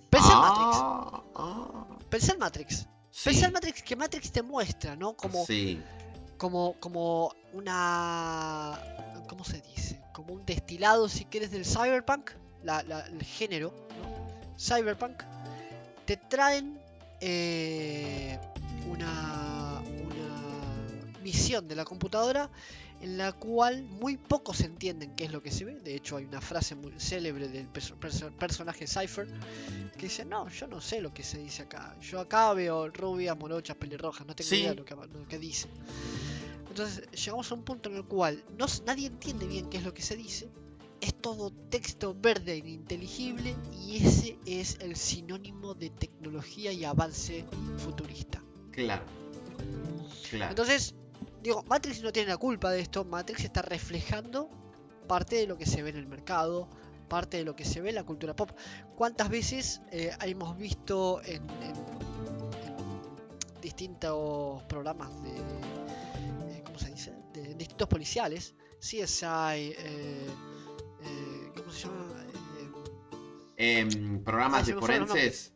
Pensé 0.10 0.32
en 0.32 0.40
Matrix. 0.40 0.78
Ah, 0.82 1.24
ah, 1.36 1.86
Pensé 2.10 2.34
en 2.34 2.40
Matrix. 2.40 2.88
sí, 3.10 3.30
Pensé 3.30 3.46
en 3.46 3.54
Matrix 3.54 3.82
que 3.84 3.96
Matrix 3.96 4.32
te 4.32 4.42
muestra, 4.44 4.96
¿no? 4.96 5.14
Como, 5.16 5.46
sí, 5.46 5.82
como, 6.38 6.74
como 6.80 7.34
una. 7.54 8.80
¿Cómo 9.28 9.44
se 9.46 9.62
dice? 9.62 10.02
Como 10.14 10.34
un 10.34 10.46
destilado, 10.46 11.08
si 11.08 11.26
quieres, 11.26 11.52
del 11.52 11.66
cyberpunk. 11.66 12.32
La, 12.64 12.84
la- 12.84 13.06
el 13.08 13.24
género, 13.24 13.74
¿no? 13.98 14.58
Cyberpunk. 14.60 15.24
Te 16.06 16.18
traen 16.18 16.80
eh, 17.22 18.38
una, 18.88 19.82
una 20.04 21.22
misión 21.24 21.67
de 21.67 21.76
la 21.76 21.86
computadora 21.86 22.50
en 23.02 23.17
la 23.17 23.32
cual 23.34 23.84
muy 23.84 24.17
pocos 24.17 24.62
entienden 24.62 25.15
qué 25.15 25.26
es 25.26 25.32
lo 25.32 25.41
que 25.41 25.52
se 25.52 25.65
ve. 25.65 25.80
De 25.80 25.96
hecho, 25.96 26.17
hay 26.17 26.26
una 26.26 26.39
frase 26.41 26.76
muy 26.76 26.94
célebre 27.00 27.48
del 27.48 27.67
perso- 27.72 27.96
perso- 28.00 28.32
personaje 28.32 28.86
Cypher 28.88 29.28
que 29.98 30.06
dice: 30.06 30.24
No, 30.26 30.48
yo 30.50 30.67
no 30.67 30.80
sé 30.82 31.02
lo 31.02 31.12
que 31.13 31.24
se 31.24 31.39
dice 31.39 31.63
acá. 31.63 31.96
Yo 32.00 32.20
acá 32.20 32.54
veo 32.54 32.89
rubias, 32.89 33.36
morochas, 33.38 33.76
pelirrojas, 33.78 34.28
no 34.28 34.36
tengo 34.36 34.50
Sí. 34.50 34.58
idea 34.58 34.70
de 34.72 34.76
lo 34.76 34.86
que, 34.86 34.96
lo 34.96 35.28
que 35.28 35.39
dice. 35.39 35.67
Entonces, 36.70 37.10
llegamos 37.12 37.52
a 37.52 37.56
un 37.56 37.63
punto 37.63 37.89
en 37.89 37.98
el 37.98 38.06
cual 38.06 38.44
no, 38.58 38.65
nadie 38.86 39.08
entiende 39.08 39.46
bien 39.48 39.70
qué 39.70 39.78
es 39.78 39.84
lo 39.84 39.94
que 39.94 40.02
se 40.02 40.15
dice. 40.15 40.50
Es 41.02 41.15
todo 41.15 41.52
texto 41.70 42.15
verde 42.17 42.54
e 42.54 42.58
ininteligible 42.58 43.56
y 43.84 43.98
ese 43.98 44.38
es 44.46 44.78
el 44.80 44.96
sinónimo 44.96 45.74
de 45.74 45.89
tecnología 45.89 46.72
y 46.72 46.86
avance 46.86 47.44
futurista. 47.78 48.40
Claro. 48.71 49.03
Claro. 50.29 50.51
Entonces, 50.51 50.95
digo, 51.43 51.63
Matrix 51.63 52.01
no 52.01 52.12
tiene 52.13 52.29
la 52.29 52.38
culpa 52.38 52.71
de 52.71 52.79
esto. 52.79 53.03
Matrix 53.03 53.43
está 53.43 53.62
reflejando 53.62 54.49
parte 55.07 55.36
de 55.36 55.47
lo 55.47 55.57
que 55.57 55.65
se 55.65 55.84
ve 55.84 55.89
en 55.89 55.97
el 55.97 56.07
mercado, 56.07 56.69
parte 57.10 57.38
de 57.38 57.43
lo 57.43 57.55
que 57.55 57.65
se 57.65 57.81
ve 57.81 57.89
en 57.89 57.95
la 57.95 58.03
cultura 58.05 58.34
pop. 58.36 58.51
¿Cuántas 58.95 59.29
veces 59.29 59.81
eh, 59.91 60.12
hemos 60.21 60.57
visto 60.57 61.21
en, 61.25 61.43
en- 61.49 61.75
en 61.75 63.62
distintos 63.62 64.63
programas 64.63 65.10
de. 65.23 65.31
eh, 65.31 66.63
¿Cómo 66.65 66.79
se 66.79 66.91
dice? 66.91 67.13
De 67.34 67.53
distintos 67.55 67.88
policiales? 67.89 68.55
CSI, 68.79 69.25
eh, 69.27 69.75
eh, 71.03 71.51
¿cómo 71.57 71.71
se 71.71 71.88
llama? 71.88 72.07
Em, 73.57 74.23
programas 74.23 74.65
se 74.65 74.73
de 74.73 74.79
forenses. 74.79 75.53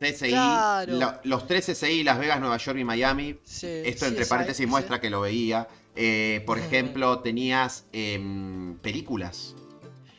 CSI, 0.00 0.28
Claro. 0.30 0.94
lo- 0.98 1.20
los 1.24 1.46
tres 1.46 1.66
CSI, 1.66 2.02
Las 2.02 2.18
Vegas, 2.18 2.40
Nueva 2.40 2.56
York 2.56 2.78
y 2.78 2.84
Miami. 2.84 3.36
sí, 3.44 3.66
Esto 3.84 4.06
entre 4.06 4.24
paréntesis 4.26 4.66
muestra 4.66 5.00
que 5.00 5.10
lo 5.10 5.20
veía. 5.20 5.68
Eh, 5.94 6.42
por 6.46 6.58
ejemplo, 6.58 7.18
tenías 7.20 7.84
em, 7.92 8.76
películas. 8.78 9.54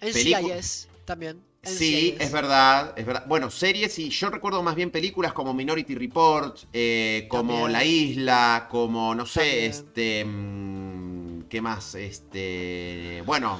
Pelicu- 0.01 0.51
NCIS 0.51 0.87
también. 1.05 1.41
Sí, 1.63 2.15
es 2.19 2.31
verdad, 2.31 2.93
es 2.95 3.05
verdad. 3.05 3.25
Bueno, 3.27 3.49
series 3.51 3.97
y 3.99 4.09
yo 4.09 4.29
recuerdo 4.31 4.61
más 4.63 4.75
bien 4.75 4.89
películas 4.91 5.31
como 5.33 5.53
Minority 5.53 5.93
Report, 5.95 6.57
eh, 6.73 7.27
como 7.29 7.53
También. 7.53 7.71
La 7.71 7.85
Isla, 7.85 8.67
como 8.69 9.13
no 9.15 9.25
sé, 9.27 9.39
También. 9.41 9.65
este, 9.71 10.25
mm, 10.25 11.43
¿qué 11.49 11.61
más? 11.61 11.93
Este, 11.95 13.21
bueno, 13.27 13.59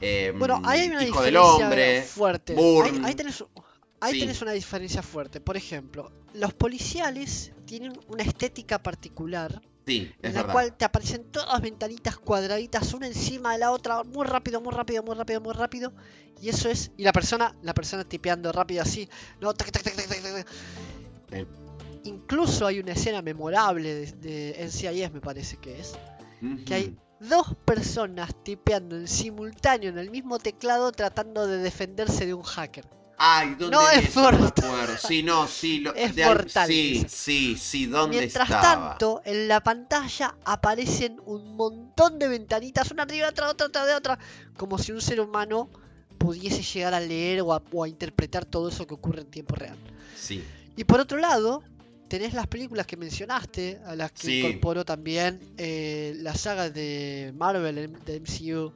em, 0.00 0.38
Bueno, 0.38 0.60
ahí 0.64 0.80
hay 0.80 0.88
una 0.88 1.04
Hijo 1.04 1.22
del 1.22 1.36
Hombre. 1.36 2.02
fuerte. 2.02 2.54
Ahí, 2.56 3.00
ahí 3.04 3.14
tenés, 3.14 3.44
ahí 4.00 4.14
Sí. 4.14 4.20
tenés 4.20 4.42
una 4.42 4.52
diferencia 4.52 5.02
fuerte. 5.02 5.40
Por 5.40 5.56
ejemplo, 5.56 6.10
los 6.34 6.52
policiales 6.54 7.52
tienen 7.66 7.92
una 8.08 8.22
estética 8.22 8.82
particular 8.82 9.60
Sí, 9.86 10.12
es 10.20 10.28
en 10.30 10.34
la 10.34 10.40
verdad. 10.40 10.52
cual 10.52 10.76
te 10.76 10.84
aparecen 10.84 11.24
todas 11.32 11.60
ventanitas 11.60 12.16
cuadraditas 12.18 12.92
una 12.94 13.06
encima 13.08 13.52
de 13.54 13.58
la 13.58 13.70
otra 13.72 14.02
muy 14.04 14.26
rápido, 14.26 14.60
muy 14.60 14.72
rápido, 14.72 15.02
muy 15.02 15.14
rápido, 15.16 15.40
muy 15.40 15.52
rápido. 15.54 15.92
Y 16.40 16.48
eso 16.48 16.68
es 16.68 16.92
y 16.96 17.02
la 17.02 17.12
persona, 17.12 17.56
la 17.62 17.74
persona 17.74 18.04
tipeando 18.04 18.52
rápido 18.52 18.82
así, 18.82 19.08
no, 19.40 19.52
tac, 19.54 19.70
tac, 19.72 19.82
tac, 19.82 19.94
tac, 19.96 20.06
tac, 20.08 20.22
tac. 20.22 20.46
Eh. 21.32 21.46
Incluso 22.04 22.66
hay 22.66 22.78
una 22.80 22.92
escena 22.92 23.20
memorable 23.20 23.94
de, 23.94 24.12
de 24.12 24.64
NCIS, 24.64 25.12
me 25.12 25.20
parece 25.20 25.58
que 25.58 25.78
es, 25.80 25.92
que 26.64 26.74
hay 26.74 26.96
dos 27.20 27.54
personas 27.66 28.30
tipeando 28.42 28.96
en 28.96 29.06
simultáneo 29.06 29.90
en 29.90 29.98
el 29.98 30.10
mismo 30.10 30.38
teclado 30.38 30.92
tratando 30.92 31.46
de 31.46 31.58
defenderse 31.58 32.24
de 32.24 32.32
un 32.32 32.42
hacker. 32.42 32.86
Ay, 33.22 33.50
¿dónde 33.50 33.76
No 33.76 33.90
es? 33.90 34.16
No 34.16 34.30
me 34.32 34.38
mortal. 34.38 34.64
acuerdo. 34.64 34.96
Sí, 35.06 35.22
no, 35.22 35.46
sí. 35.46 35.80
Lo, 35.80 35.94
Es 35.94 36.14
de 36.16 36.24
al- 36.24 36.48
Sí, 36.66 37.04
sí, 37.06 37.54
sí, 37.58 37.84
¿dónde 37.84 38.16
Mientras 38.16 38.48
estaba? 38.48 38.88
tanto, 38.96 39.20
en 39.26 39.46
la 39.46 39.60
pantalla 39.62 40.36
aparecen 40.42 41.20
un 41.26 41.54
montón 41.54 42.18
de 42.18 42.28
ventanitas, 42.28 42.90
una 42.90 43.02
arriba 43.02 43.26
de 43.26 43.30
otra, 43.32 43.50
otra, 43.50 43.66
otra 43.66 43.84
de 43.84 43.94
otra, 43.94 44.18
como 44.56 44.78
si 44.78 44.92
un 44.92 45.02
ser 45.02 45.20
humano 45.20 45.68
pudiese 46.16 46.62
llegar 46.62 46.94
a 46.94 47.00
leer 47.00 47.42
o 47.42 47.52
a, 47.52 47.62
o 47.72 47.84
a 47.84 47.88
interpretar 47.88 48.46
todo 48.46 48.70
eso 48.70 48.86
que 48.86 48.94
ocurre 48.94 49.20
en 49.20 49.30
tiempo 49.30 49.54
real. 49.54 49.76
Sí, 50.16 50.42
Y 50.76 50.84
por 50.84 51.00
otro 51.00 51.18
lado, 51.18 51.62
tenés 52.08 52.32
las 52.32 52.46
películas 52.46 52.86
que 52.86 52.96
mencionaste, 52.96 53.80
a 53.84 53.96
las 53.96 54.12
que 54.12 54.26
Sí. 54.28 54.38
incorporó 54.40 54.86
también 54.86 55.40
eh, 55.58 56.14
la 56.16 56.34
saga 56.34 56.70
de 56.70 57.34
Marvel, 57.36 57.98
de 58.06 58.16
MCU, 58.16 58.72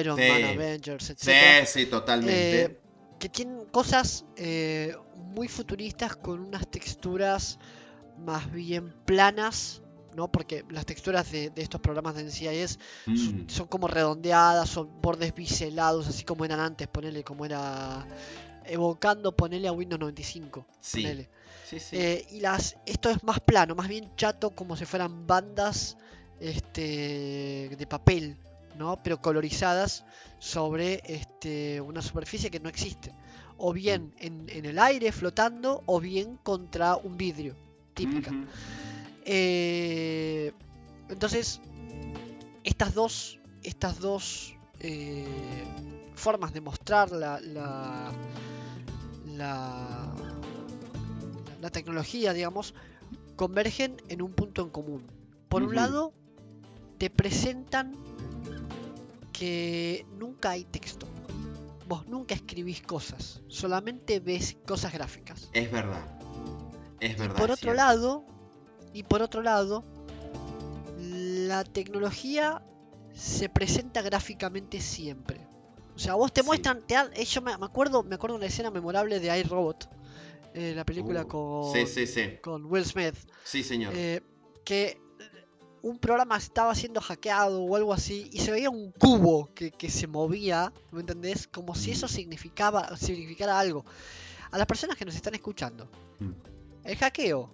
Iron 0.00 0.16
Sí. 0.16 0.28
Man, 0.28 0.44
Avengers, 0.44 1.10
etc. 1.10 1.66
sí, 1.66 1.80
sí, 1.80 1.86
totalmente. 1.86 2.62
Eh, 2.62 2.79
que 3.20 3.28
tienen 3.28 3.66
cosas 3.66 4.24
eh, 4.36 4.96
muy 5.14 5.46
futuristas 5.46 6.16
con 6.16 6.40
unas 6.40 6.66
texturas 6.68 7.60
más 8.18 8.50
bien 8.50 8.92
planas, 9.04 9.82
¿no? 10.16 10.26
Porque 10.32 10.64
las 10.70 10.86
texturas 10.86 11.30
de, 11.30 11.50
de 11.50 11.62
estos 11.62 11.80
programas 11.80 12.16
de 12.16 12.24
NCIS 12.24 12.78
son, 13.04 13.44
Mm, 13.44 13.48
son 13.48 13.66
como 13.68 13.86
redondeadas, 13.86 14.68
son 14.68 15.00
bordes 15.00 15.32
biselados, 15.34 16.08
así 16.08 16.24
como 16.24 16.44
eran 16.44 16.58
antes, 16.60 16.88
ponele 16.88 17.22
como 17.22 17.44
era 17.44 18.04
evocando, 18.64 19.36
ponele 19.36 19.68
a 19.68 19.72
Windows 19.72 20.00
95, 20.00 20.66
sí, 20.80 21.02
ponele. 21.02 21.30
sí, 21.64 21.78
sí. 21.78 21.96
Eh, 21.96 22.26
y 22.32 22.40
las 22.40 22.76
esto 22.86 23.10
es 23.10 23.22
más 23.22 23.38
plano, 23.40 23.74
más 23.74 23.88
bien 23.88 24.10
chato, 24.16 24.50
como 24.50 24.76
si 24.76 24.84
fueran 24.86 25.26
bandas 25.26 25.96
este, 26.40 27.74
de 27.76 27.86
papel, 27.86 28.36
¿no? 28.80 29.00
Pero 29.02 29.20
colorizadas 29.20 30.04
sobre 30.38 31.02
este, 31.04 31.80
una 31.82 32.00
superficie 32.00 32.50
que 32.50 32.60
no 32.60 32.70
existe. 32.70 33.14
O 33.58 33.74
bien 33.74 34.14
en, 34.18 34.46
en 34.48 34.64
el 34.64 34.78
aire 34.78 35.12
flotando, 35.12 35.82
o 35.84 36.00
bien 36.00 36.38
contra 36.42 36.96
un 36.96 37.18
vidrio, 37.18 37.54
típica. 37.92 38.32
Eh, 39.26 40.52
entonces, 41.10 41.60
estas 42.64 42.94
dos, 42.94 43.38
estas 43.62 44.00
dos 44.00 44.56
eh, 44.80 45.26
formas 46.14 46.54
de 46.54 46.62
mostrar 46.62 47.12
la, 47.12 47.38
la, 47.40 48.10
la, 49.26 50.14
la 51.60 51.70
tecnología, 51.70 52.32
digamos, 52.32 52.74
convergen 53.36 53.96
en 54.08 54.22
un 54.22 54.32
punto 54.32 54.62
en 54.62 54.70
común. 54.70 55.06
Por 55.50 55.64
un 55.64 55.74
lado, 55.74 56.14
te 56.96 57.10
presentan 57.10 57.94
que 59.40 60.04
nunca 60.18 60.50
hay 60.50 60.64
texto. 60.64 61.06
Vos 61.88 62.06
nunca 62.06 62.34
escribís 62.34 62.82
cosas, 62.82 63.40
solamente 63.48 64.20
ves 64.20 64.58
cosas 64.66 64.92
gráficas. 64.92 65.48
Es 65.54 65.72
verdad. 65.72 66.04
Es 67.00 67.12
Y 67.16 67.18
verdad. 67.18 67.36
por 67.36 67.50
otro 67.50 67.56
cierto. 67.72 67.74
lado, 67.76 68.24
y 68.92 69.02
por 69.02 69.22
otro 69.22 69.42
lado, 69.42 69.82
la 70.98 71.64
tecnología 71.64 72.62
se 73.14 73.48
presenta 73.48 74.02
gráficamente 74.02 74.78
siempre. 74.80 75.40
O 75.96 75.98
sea, 75.98 76.14
vos 76.14 76.32
te 76.32 76.42
Sí. 76.42 76.46
muestran, 76.46 76.86
te 76.86 76.94
dan- 76.94 77.10
eh, 77.14 77.24
yo 77.24 77.40
me, 77.40 77.56
me 77.56 77.64
acuerdo, 77.66 78.02
me 78.02 78.14
acuerdo 78.16 78.36
una 78.36 78.46
escena 78.46 78.70
memorable 78.70 79.18
de 79.20 79.38
iRobot, 79.40 79.88
eh, 80.54 80.74
la 80.76 80.84
película 80.84 81.22
Uh, 81.22 81.28
con, 81.28 81.72
Sí, 81.72 81.86
sí, 81.86 82.06
sí. 82.06 82.36
con 82.42 82.66
Will 82.66 82.84
Smith, 82.84 83.16
Sí, 83.44 83.62
señor. 83.64 83.94
eh, 83.96 84.20
que 84.64 84.98
un 85.82 85.98
programa 85.98 86.36
estaba 86.36 86.74
siendo 86.74 87.00
hackeado 87.00 87.62
o 87.62 87.76
algo 87.76 87.92
así 87.92 88.28
y 88.32 88.40
se 88.40 88.50
veía 88.50 88.68
un 88.70 88.92
cubo 88.92 89.48
que, 89.54 89.70
que 89.70 89.90
se 89.90 90.06
movía, 90.06 90.72
¿me 90.92 91.00
entendés? 91.00 91.46
Como 91.46 91.74
si 91.74 91.90
eso 91.92 92.06
Mm. 92.06 92.10
significaba, 92.10 92.96
significara 92.96 93.58
algo. 93.58 93.84
A 94.50 94.58
las 94.58 94.66
personas 94.66 94.96
que 94.96 95.04
nos 95.04 95.14
están 95.14 95.34
escuchando, 95.34 95.88
Mm. 96.18 96.30
el 96.84 96.96
hackeo 96.96 97.50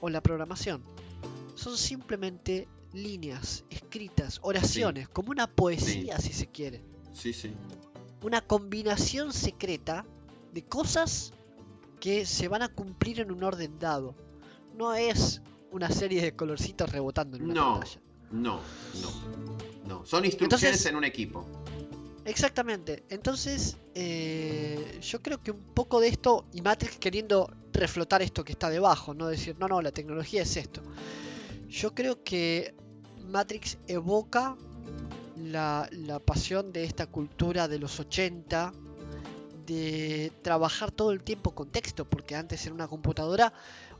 o 0.00 0.08
la 0.08 0.20
programación 0.22 0.82
son 1.56 1.76
simplemente 1.76 2.68
líneas 2.92 3.64
escritas, 3.70 4.38
oraciones, 4.42 5.08
como 5.08 5.30
una 5.30 5.46
poesía 5.48 6.18
si 6.20 6.32
se 6.32 6.46
quiere. 6.46 6.84
Sí, 7.12 7.32
sí. 7.32 7.52
Una 8.22 8.40
combinación 8.40 9.32
secreta 9.32 10.04
de 10.52 10.62
cosas 10.64 11.32
que 12.00 12.24
se 12.26 12.46
van 12.48 12.62
a 12.62 12.68
cumplir 12.68 13.20
en 13.20 13.32
un 13.32 13.42
orden 13.42 13.78
dado. 13.78 14.14
No 14.76 14.94
es 14.94 15.42
una 15.74 15.90
serie 15.90 16.22
de 16.22 16.34
colorcitos 16.36 16.90
rebotando 16.90 17.36
en 17.36 17.44
una 17.44 17.54
No. 17.54 17.72
pantalla. 17.74 18.00
No, 18.30 18.60
no. 19.02 19.10
No. 19.86 20.06
Son 20.06 20.24
instrucciones 20.24 20.62
Entonces- 20.64 20.86
en 20.86 20.96
un 20.96 21.04
equipo. 21.04 21.44
Exactamente. 22.24 23.04
Entonces, 23.10 23.76
eh, 23.94 24.98
yo 25.02 25.20
creo 25.20 25.42
que 25.42 25.50
un 25.50 25.60
poco 25.74 26.00
de 26.00 26.08
esto, 26.08 26.46
y 26.52 26.62
Matrix 26.62 26.96
queriendo 26.98 27.50
reflotar 27.72 28.22
esto 28.22 28.44
que 28.44 28.52
está 28.52 28.70
debajo, 28.70 29.12
no 29.12 29.26
decir, 29.26 29.56
no, 29.58 29.68
no, 29.68 29.82
la 29.82 29.90
tecnología 29.92 30.42
es 30.42 30.56
esto. 30.56 30.80
Yo 31.68 31.94
creo 31.94 32.22
que 32.24 32.74
Matrix 33.26 33.76
evoca 33.88 34.56
la, 35.36 35.86
la 35.92 36.18
pasión 36.18 36.72
de 36.72 36.84
esta 36.84 37.06
cultura 37.08 37.68
de 37.68 37.78
los 37.78 37.98
80, 38.00 38.72
de 39.66 40.32
trabajar 40.42 40.90
todo 40.90 41.12
el 41.12 41.22
tiempo 41.22 41.54
con 41.54 41.70
texto, 41.70 42.04
porque 42.04 42.36
antes 42.36 42.66
en 42.66 42.72
una 42.72 42.88
computadora 42.88 43.52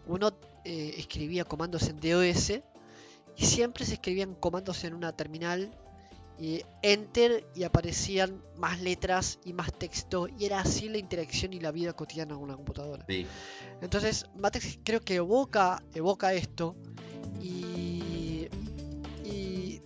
uno 0.07 0.33
eh, 0.64 0.94
escribía 0.98 1.44
comandos 1.44 1.88
en 1.88 2.00
DOS 2.00 2.50
y 3.37 3.44
siempre 3.44 3.85
se 3.85 3.94
escribían 3.94 4.35
comandos 4.35 4.85
en 4.85 4.94
una 4.94 5.12
terminal 5.12 5.70
y 6.38 6.62
enter 6.83 7.46
y 7.55 7.62
aparecían 7.62 8.42
más 8.57 8.81
letras 8.81 9.38
y 9.44 9.53
más 9.53 9.72
texto 9.72 10.27
y 10.38 10.44
era 10.44 10.61
así 10.61 10.88
la 10.88 10.98
interacción 10.98 11.53
y 11.53 11.61
la 11.61 11.70
vida 11.70 11.92
cotidiana 11.92 12.35
con 12.35 12.44
una 12.44 12.57
computadora. 12.57 13.05
Sí. 13.09 13.27
Entonces 13.81 14.27
Matrix 14.37 14.79
creo 14.83 15.00
que 15.00 15.16
evoca, 15.16 15.83
evoca 15.94 16.33
esto 16.35 16.77
y 17.40 18.04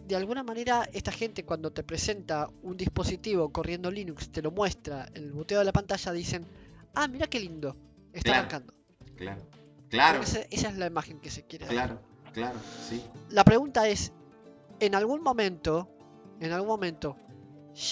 de 0.09 0.16
alguna 0.16 0.42
manera 0.42 0.88
esta 0.92 1.12
gente 1.12 1.44
cuando 1.44 1.71
te 1.71 1.85
presenta 1.85 2.49
un 2.62 2.77
dispositivo 2.79 3.53
corriendo 3.53 3.90
Linux, 3.90 4.31
te 4.31 4.40
lo 4.40 4.51
muestra 4.51 5.07
en 5.14 5.25
el 5.25 5.33
boteo 5.33 5.59
de 5.59 5.66
la 5.66 5.73
pantalla, 5.73 6.12
dicen, 6.12 6.47
ah, 6.94 7.07
mira 7.09 7.27
qué 7.27 7.38
lindo, 7.38 7.77
está 8.12 8.31
Claro. 8.31 8.38
arrancando. 8.38 8.75
Claro. 9.16 9.42
Claro. 9.90 10.21
esa 10.23 10.40
es 10.51 10.77
la 10.79 10.87
imagen 10.87 11.21
que 11.21 11.31
se 11.31 11.44
quiere 11.44 11.66
dar. 11.66 11.75
Claro. 11.75 12.01
Claro. 12.33 12.59
Sí. 12.88 13.03
La 13.31 13.44
pregunta 13.44 13.87
es, 13.88 14.12
en 14.81 14.94
algún 14.94 15.23
momento, 15.23 15.88
en 16.40 16.53
algún 16.53 16.68
momento, 16.68 17.16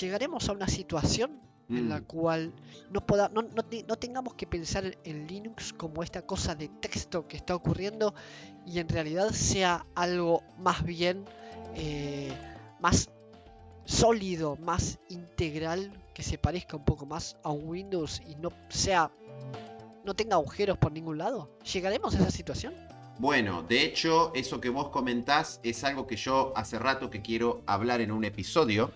llegaremos 0.01 0.49
a 0.49 0.53
una 0.53 0.69
situación 0.69 1.41
en 1.69 1.89
la 1.89 2.01
Mm. 2.01 2.05
cual 2.05 2.53
no, 2.91 3.05
poda- 3.05 3.29
no, 3.33 3.43
no 3.43 3.63
no 3.89 3.97
tengamos 3.97 4.35
que 4.35 4.47
pensar 4.47 4.85
en, 4.85 4.97
en 5.05 5.27
Linux 5.27 5.73
como 5.73 6.03
esta 6.03 6.23
cosa 6.23 6.55
de 6.55 6.69
texto 6.69 7.27
que 7.27 7.37
está 7.37 7.55
ocurriendo 7.55 8.15
y 8.67 8.79
en 8.79 8.89
realidad 8.89 9.31
sea 9.31 9.85
algo 9.95 10.43
más 10.59 10.85
bien 10.85 11.25
eh, 11.75 12.33
más 12.81 13.11
sólido, 13.85 14.57
más 14.57 14.99
integral, 15.09 15.91
que 16.15 16.23
se 16.23 16.39
parezca 16.39 16.77
un 16.77 16.85
poco 16.85 17.07
más 17.07 17.37
a 17.43 17.51
un 17.51 17.69
Windows 17.69 18.21
y 18.27 18.35
no 18.37 18.51
sea 18.69 19.11
no 20.05 20.15
tenga 20.15 20.37
agujeros 20.37 20.79
por 20.79 20.93
ningún 20.93 21.19
lado. 21.19 21.51
¿Llegaremos 21.73 22.15
a 22.15 22.19
esa 22.19 22.31
situación? 22.31 22.75
Bueno, 23.19 23.63
de 23.63 23.83
hecho, 23.83 24.31
eso 24.35 24.61
que 24.61 24.69
vos 24.69 24.91
comentás 24.91 25.59
es 25.65 25.83
algo 25.85 26.07
que 26.07 26.17
yo 26.17 26.53
hace 26.55 26.79
rato 26.79 27.11
que 27.11 27.23
quiero 27.23 27.63
hablar 27.67 28.01
en 28.01 28.13
un 28.13 28.25
episodio 28.25 28.91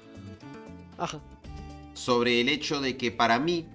Ajá. 0.99 1.19
Sobre 1.95 2.41
el 2.41 2.49
hecho 2.49 2.81
de 2.81 2.97
que 2.97 3.11
para 3.11 3.39
mí 3.39 3.67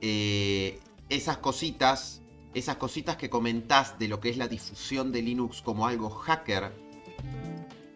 eh, 0.00 0.78
esas 1.08 1.38
cositas, 1.38 2.20
esas 2.54 2.76
cositas 2.76 3.16
que 3.16 3.28
comentás 3.30 3.98
de 3.98 4.08
lo 4.08 4.20
que 4.20 4.30
es 4.30 4.36
la 4.36 4.48
difusión 4.48 5.12
de 5.12 5.22
Linux 5.22 5.62
como 5.62 5.86
algo 5.86 6.10
hacker, 6.10 6.72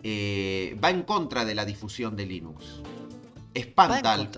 eh, 0.02 0.78
va 0.82 0.90
en 0.90 1.02
contra 1.02 1.44
de 1.44 1.54
la 1.54 1.64
difusión 1.64 2.16
de 2.16 2.26
Linux. 2.26 2.64
Espanta 3.54 4.12
al 4.14 4.28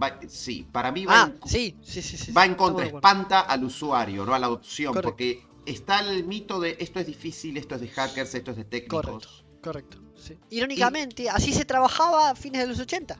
va- 0.00 0.18
sí, 0.28 0.66
para 0.70 0.92
mí 0.92 1.04
va, 1.04 1.22
Ah, 1.24 1.32
en, 1.42 1.48
sí, 1.48 1.76
sí, 1.82 2.00
sí, 2.02 2.16
sí. 2.16 2.32
va 2.32 2.46
en 2.46 2.54
contra, 2.54 2.86
espanta 2.86 3.40
al 3.40 3.64
usuario, 3.64 4.24
no 4.24 4.32
a 4.32 4.38
la 4.38 4.46
adopción, 4.46 4.94
Correcto. 4.94 5.08
porque 5.10 5.42
está 5.66 6.00
el 6.00 6.24
mito 6.24 6.60
de 6.60 6.76
esto 6.78 7.00
es 7.00 7.06
difícil, 7.06 7.56
esto 7.56 7.74
es 7.74 7.80
de 7.80 7.88
hackers, 7.88 8.34
esto 8.34 8.52
es 8.52 8.56
de 8.58 8.64
técnicos. 8.64 9.02
Correcto. 9.02 9.28
Correcto, 9.62 9.98
sí. 10.16 10.38
Irónicamente, 10.50 11.28
así 11.28 11.52
se 11.52 11.64
trabajaba 11.66 12.30
a 12.30 12.34
fines 12.34 12.62
de 12.62 12.68
los 12.68 12.78
80. 12.78 13.18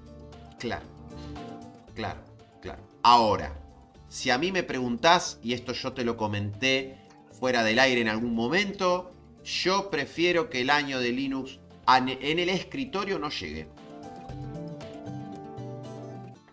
Claro, 0.59 0.87
claro, 2.01 2.21
claro. 2.61 2.83
Ahora, 3.03 3.57
si 4.09 4.31
a 4.31 4.39
mí 4.39 4.53
me 4.53 4.63
preguntás, 4.63 5.39
y 5.43 5.53
esto 5.53 5.73
yo 5.73 5.93
te 5.93 6.05
lo 6.05 6.17
comenté 6.17 6.97
fuera 7.39 7.63
del 7.63 7.79
aire 7.79 8.01
en 8.01 8.09
algún 8.09 8.35
momento, 8.35 9.13
yo 9.45 9.91
prefiero 9.91 10.51
que 10.51 10.63
el 10.63 10.71
año 10.71 10.99
de 10.99 11.13
Linux 11.13 11.59
en 11.97 12.39
el 12.39 12.49
escritorio 12.49 13.19
no 13.19 13.31
llegue. 13.31 13.69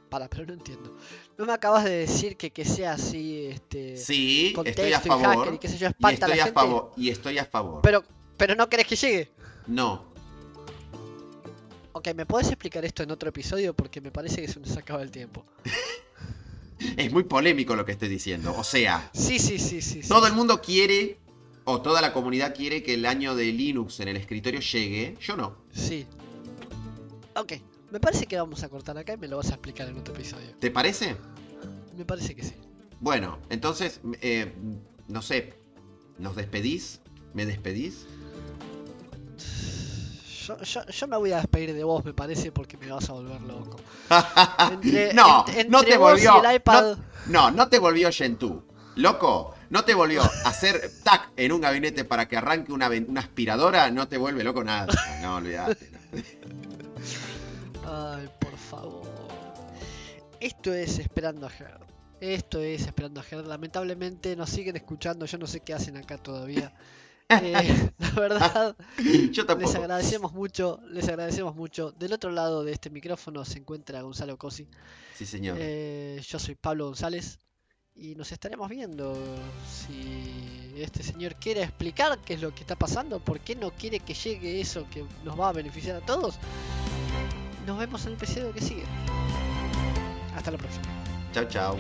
Para, 0.10 0.28
pero 0.30 0.46
no 0.46 0.54
entiendo. 0.54 0.98
No 1.38 1.46
me 1.46 1.54
acabas 1.54 1.84
de 1.84 1.92
decir 1.92 2.38
que, 2.38 2.52
que 2.52 2.66
sea 2.66 2.94
así, 2.94 3.46
este, 3.48 3.98
Sí, 3.98 4.54
estoy 4.66 4.94
a 4.94 5.00
texto 5.02 5.08
y 5.08 5.12
hacker 5.12 5.26
favor. 5.26 5.54
y 5.54 5.58
qué 5.60 5.68
sé 5.68 5.78
yo, 5.78 5.88
Y 5.88 5.90
espanta 5.90 6.26
a 6.26 6.30
estoy 6.30 6.40
a 6.40 6.54
favor. 6.54 6.92
Y 6.98 7.10
estoy 7.10 7.38
a 7.38 7.46
favor. 7.46 7.82
Pero, 7.84 8.04
pero 8.38 8.56
no 8.56 8.68
querés 8.70 8.88
que 8.88 8.96
llegue. 8.96 9.32
No, 9.68 10.06
Ok, 11.98 12.10
¿me 12.14 12.28
puedes 12.28 12.50
explicar 12.50 12.86
esto 12.86 13.02
en 13.02 13.10
otro 13.10 13.30
episodio? 13.30 13.74
Porque 13.74 14.02
me 14.02 14.12
parece 14.12 14.40
que 14.40 14.48
se 14.48 14.60
nos 14.60 14.78
acaba 14.78 15.02
el 15.02 15.10
tiempo. 15.10 15.44
es 16.96 17.12
muy 17.12 17.24
polémico 17.24 17.76
lo 17.76 17.86
que 17.86 17.94
estoy 17.94 18.08
diciendo. 18.08 18.54
O 18.56 18.64
sea, 18.64 19.10
Sí, 19.16 19.40
sí, 19.40 19.58
sí, 19.58 19.82
sí. 19.82 20.04
sí. 20.04 20.08
todo 20.08 20.28
el 20.28 20.34
mundo 20.34 20.62
quiere, 20.62 21.18
o 21.64 21.82
toda 21.82 22.00
la 22.02 22.14
comunidad 22.14 22.54
quiere 22.56 22.84
que 22.84 22.94
el 22.94 23.08
año 23.08 23.36
de 23.36 23.46
Linux 23.46 24.00
en 24.00 24.10
el 24.10 24.18
escritorio 24.18 24.60
llegue. 24.60 25.18
Yo 25.20 25.36
no. 25.36 25.58
Sí. 25.74 26.06
Ok, 27.36 27.54
me 27.90 28.00
parece 28.00 28.28
que 28.28 28.38
vamos 28.38 28.62
a 28.62 28.70
cortar 28.70 28.96
acá 29.00 29.14
y 29.14 29.18
me 29.18 29.28
lo 29.28 29.38
vas 29.38 29.50
a 29.50 29.56
explicar 29.56 29.90
en 29.90 29.98
otro 29.98 30.14
episodio. 30.14 30.54
¿Te 30.60 30.70
parece? 30.70 31.16
Me 31.98 32.06
parece 32.06 32.36
que 32.36 32.44
sí. 32.44 32.54
Bueno, 33.00 33.40
entonces, 33.50 34.02
eh, 34.22 34.54
no 35.08 35.24
sé, 35.24 35.56
¿nos 36.20 36.36
despedís? 36.36 37.02
¿Me 37.34 37.48
despedís? 37.48 38.06
Yo, 40.48 40.58
yo, 40.62 40.86
yo 40.86 41.08
me 41.08 41.18
voy 41.18 41.32
a 41.34 41.38
despedir 41.38 41.74
de 41.74 41.84
vos, 41.84 42.06
me 42.06 42.14
parece, 42.14 42.52
porque 42.52 42.78
me 42.78 42.88
vas 42.90 43.10
a 43.10 43.14
volver 43.14 43.42
loco. 43.42 43.78
Entre- 44.72 45.14
no, 45.14 45.46
no 45.70 45.84
te 45.84 45.98
vos 45.98 46.22
y 46.22 46.26
volvió. 46.28 46.44
el 46.44 46.56
iPad. 46.56 46.98
No, 47.28 47.50
no, 47.50 47.52
no 47.52 47.68
te 47.68 47.80
volvió 47.80 48.10
Gentoo. 48.12 48.64
Loco, 48.96 49.54
no 49.70 49.84
te 49.84 49.94
volvió 49.94 50.22
hacer 50.46 50.90
tac 51.04 51.30
en 51.36 51.52
un 51.52 51.62
gabinete 51.62 52.06
para 52.06 52.28
que 52.28 52.38
arranque 52.38 52.72
una 52.72 52.90
aspiradora, 53.20 53.92
no 53.92 54.08
te 54.08 54.18
vuelve 54.18 54.44
loco 54.44 54.64
nada. 54.64 54.88
No, 55.22 55.36
olvídate. 55.36 55.92
Ay, 57.86 58.30
por 58.40 58.58
favor. 58.58 59.08
Esto 60.40 60.74
es 60.74 61.00
Esperando 61.00 61.48
a 61.48 61.50
Her. 61.50 61.80
Esto 62.20 62.60
es 62.62 62.86
Esperando 62.86 63.22
a 63.22 63.24
Her. 63.30 63.46
Lamentablemente 63.46 64.36
nos 64.36 64.50
siguen 64.50 64.76
escuchando. 64.76 65.26
Yo 65.26 65.38
no 65.38 65.48
sé 65.48 65.60
qué 65.62 65.74
hacen 65.74 65.98
acá 65.98 66.18
todavía. 66.18 66.74
Eh, 67.30 67.92
la 67.98 68.10
verdad, 68.12 68.76
Yo 69.32 69.44
les 69.44 69.76
agradecemos 69.76 70.34
mucho. 70.34 70.80
Les 70.90 71.08
agradecemos 71.08 71.56
mucho. 71.56 71.92
Del 71.92 72.14
otro 72.14 72.32
lado 72.32 72.64
de 72.64 72.72
este 72.72 72.90
micrófono 72.90 73.44
se 73.46 73.60
encuentra 73.60 74.02
Gonzalo 74.02 74.38
Cosi. 74.38 74.68
Sí, 75.16 75.26
señor. 75.26 75.58
Eh, 75.60 76.22
yo 76.26 76.40
soy 76.40 76.56
Pablo 76.56 76.86
González. 76.86 77.40
Y 77.96 78.14
nos 78.14 78.32
estaremos 78.32 78.70
viendo 78.70 79.18
si 79.68 80.72
este 80.78 81.02
señor 81.02 81.36
quiere 81.36 81.64
explicar 81.64 82.20
qué 82.20 82.36
es 82.36 82.42
lo 82.42 82.54
que 82.54 82.62
está 82.62 82.76
pasando, 82.76 83.20
por 83.20 83.40
qué 83.40 83.56
no 83.56 83.72
quiere 83.72 84.00
que 84.02 84.14
llegue 84.14 84.62
eso 84.62 84.88
que 84.92 85.04
nos 85.24 85.40
va 85.40 85.50
a 85.50 85.54
beneficiar 85.54 85.96
a 85.96 86.06
todos. 86.06 86.38
nos 87.66 87.80
vemos 87.80 88.04
en 88.04 88.10
el 88.10 88.14
episodio 88.14 88.54
que 88.54 88.62
sigue. 88.62 88.84
Hasta 90.36 90.52
la 90.52 90.60
próxima. 90.60 90.86
Chao, 91.34 91.46
chao. 91.46 91.78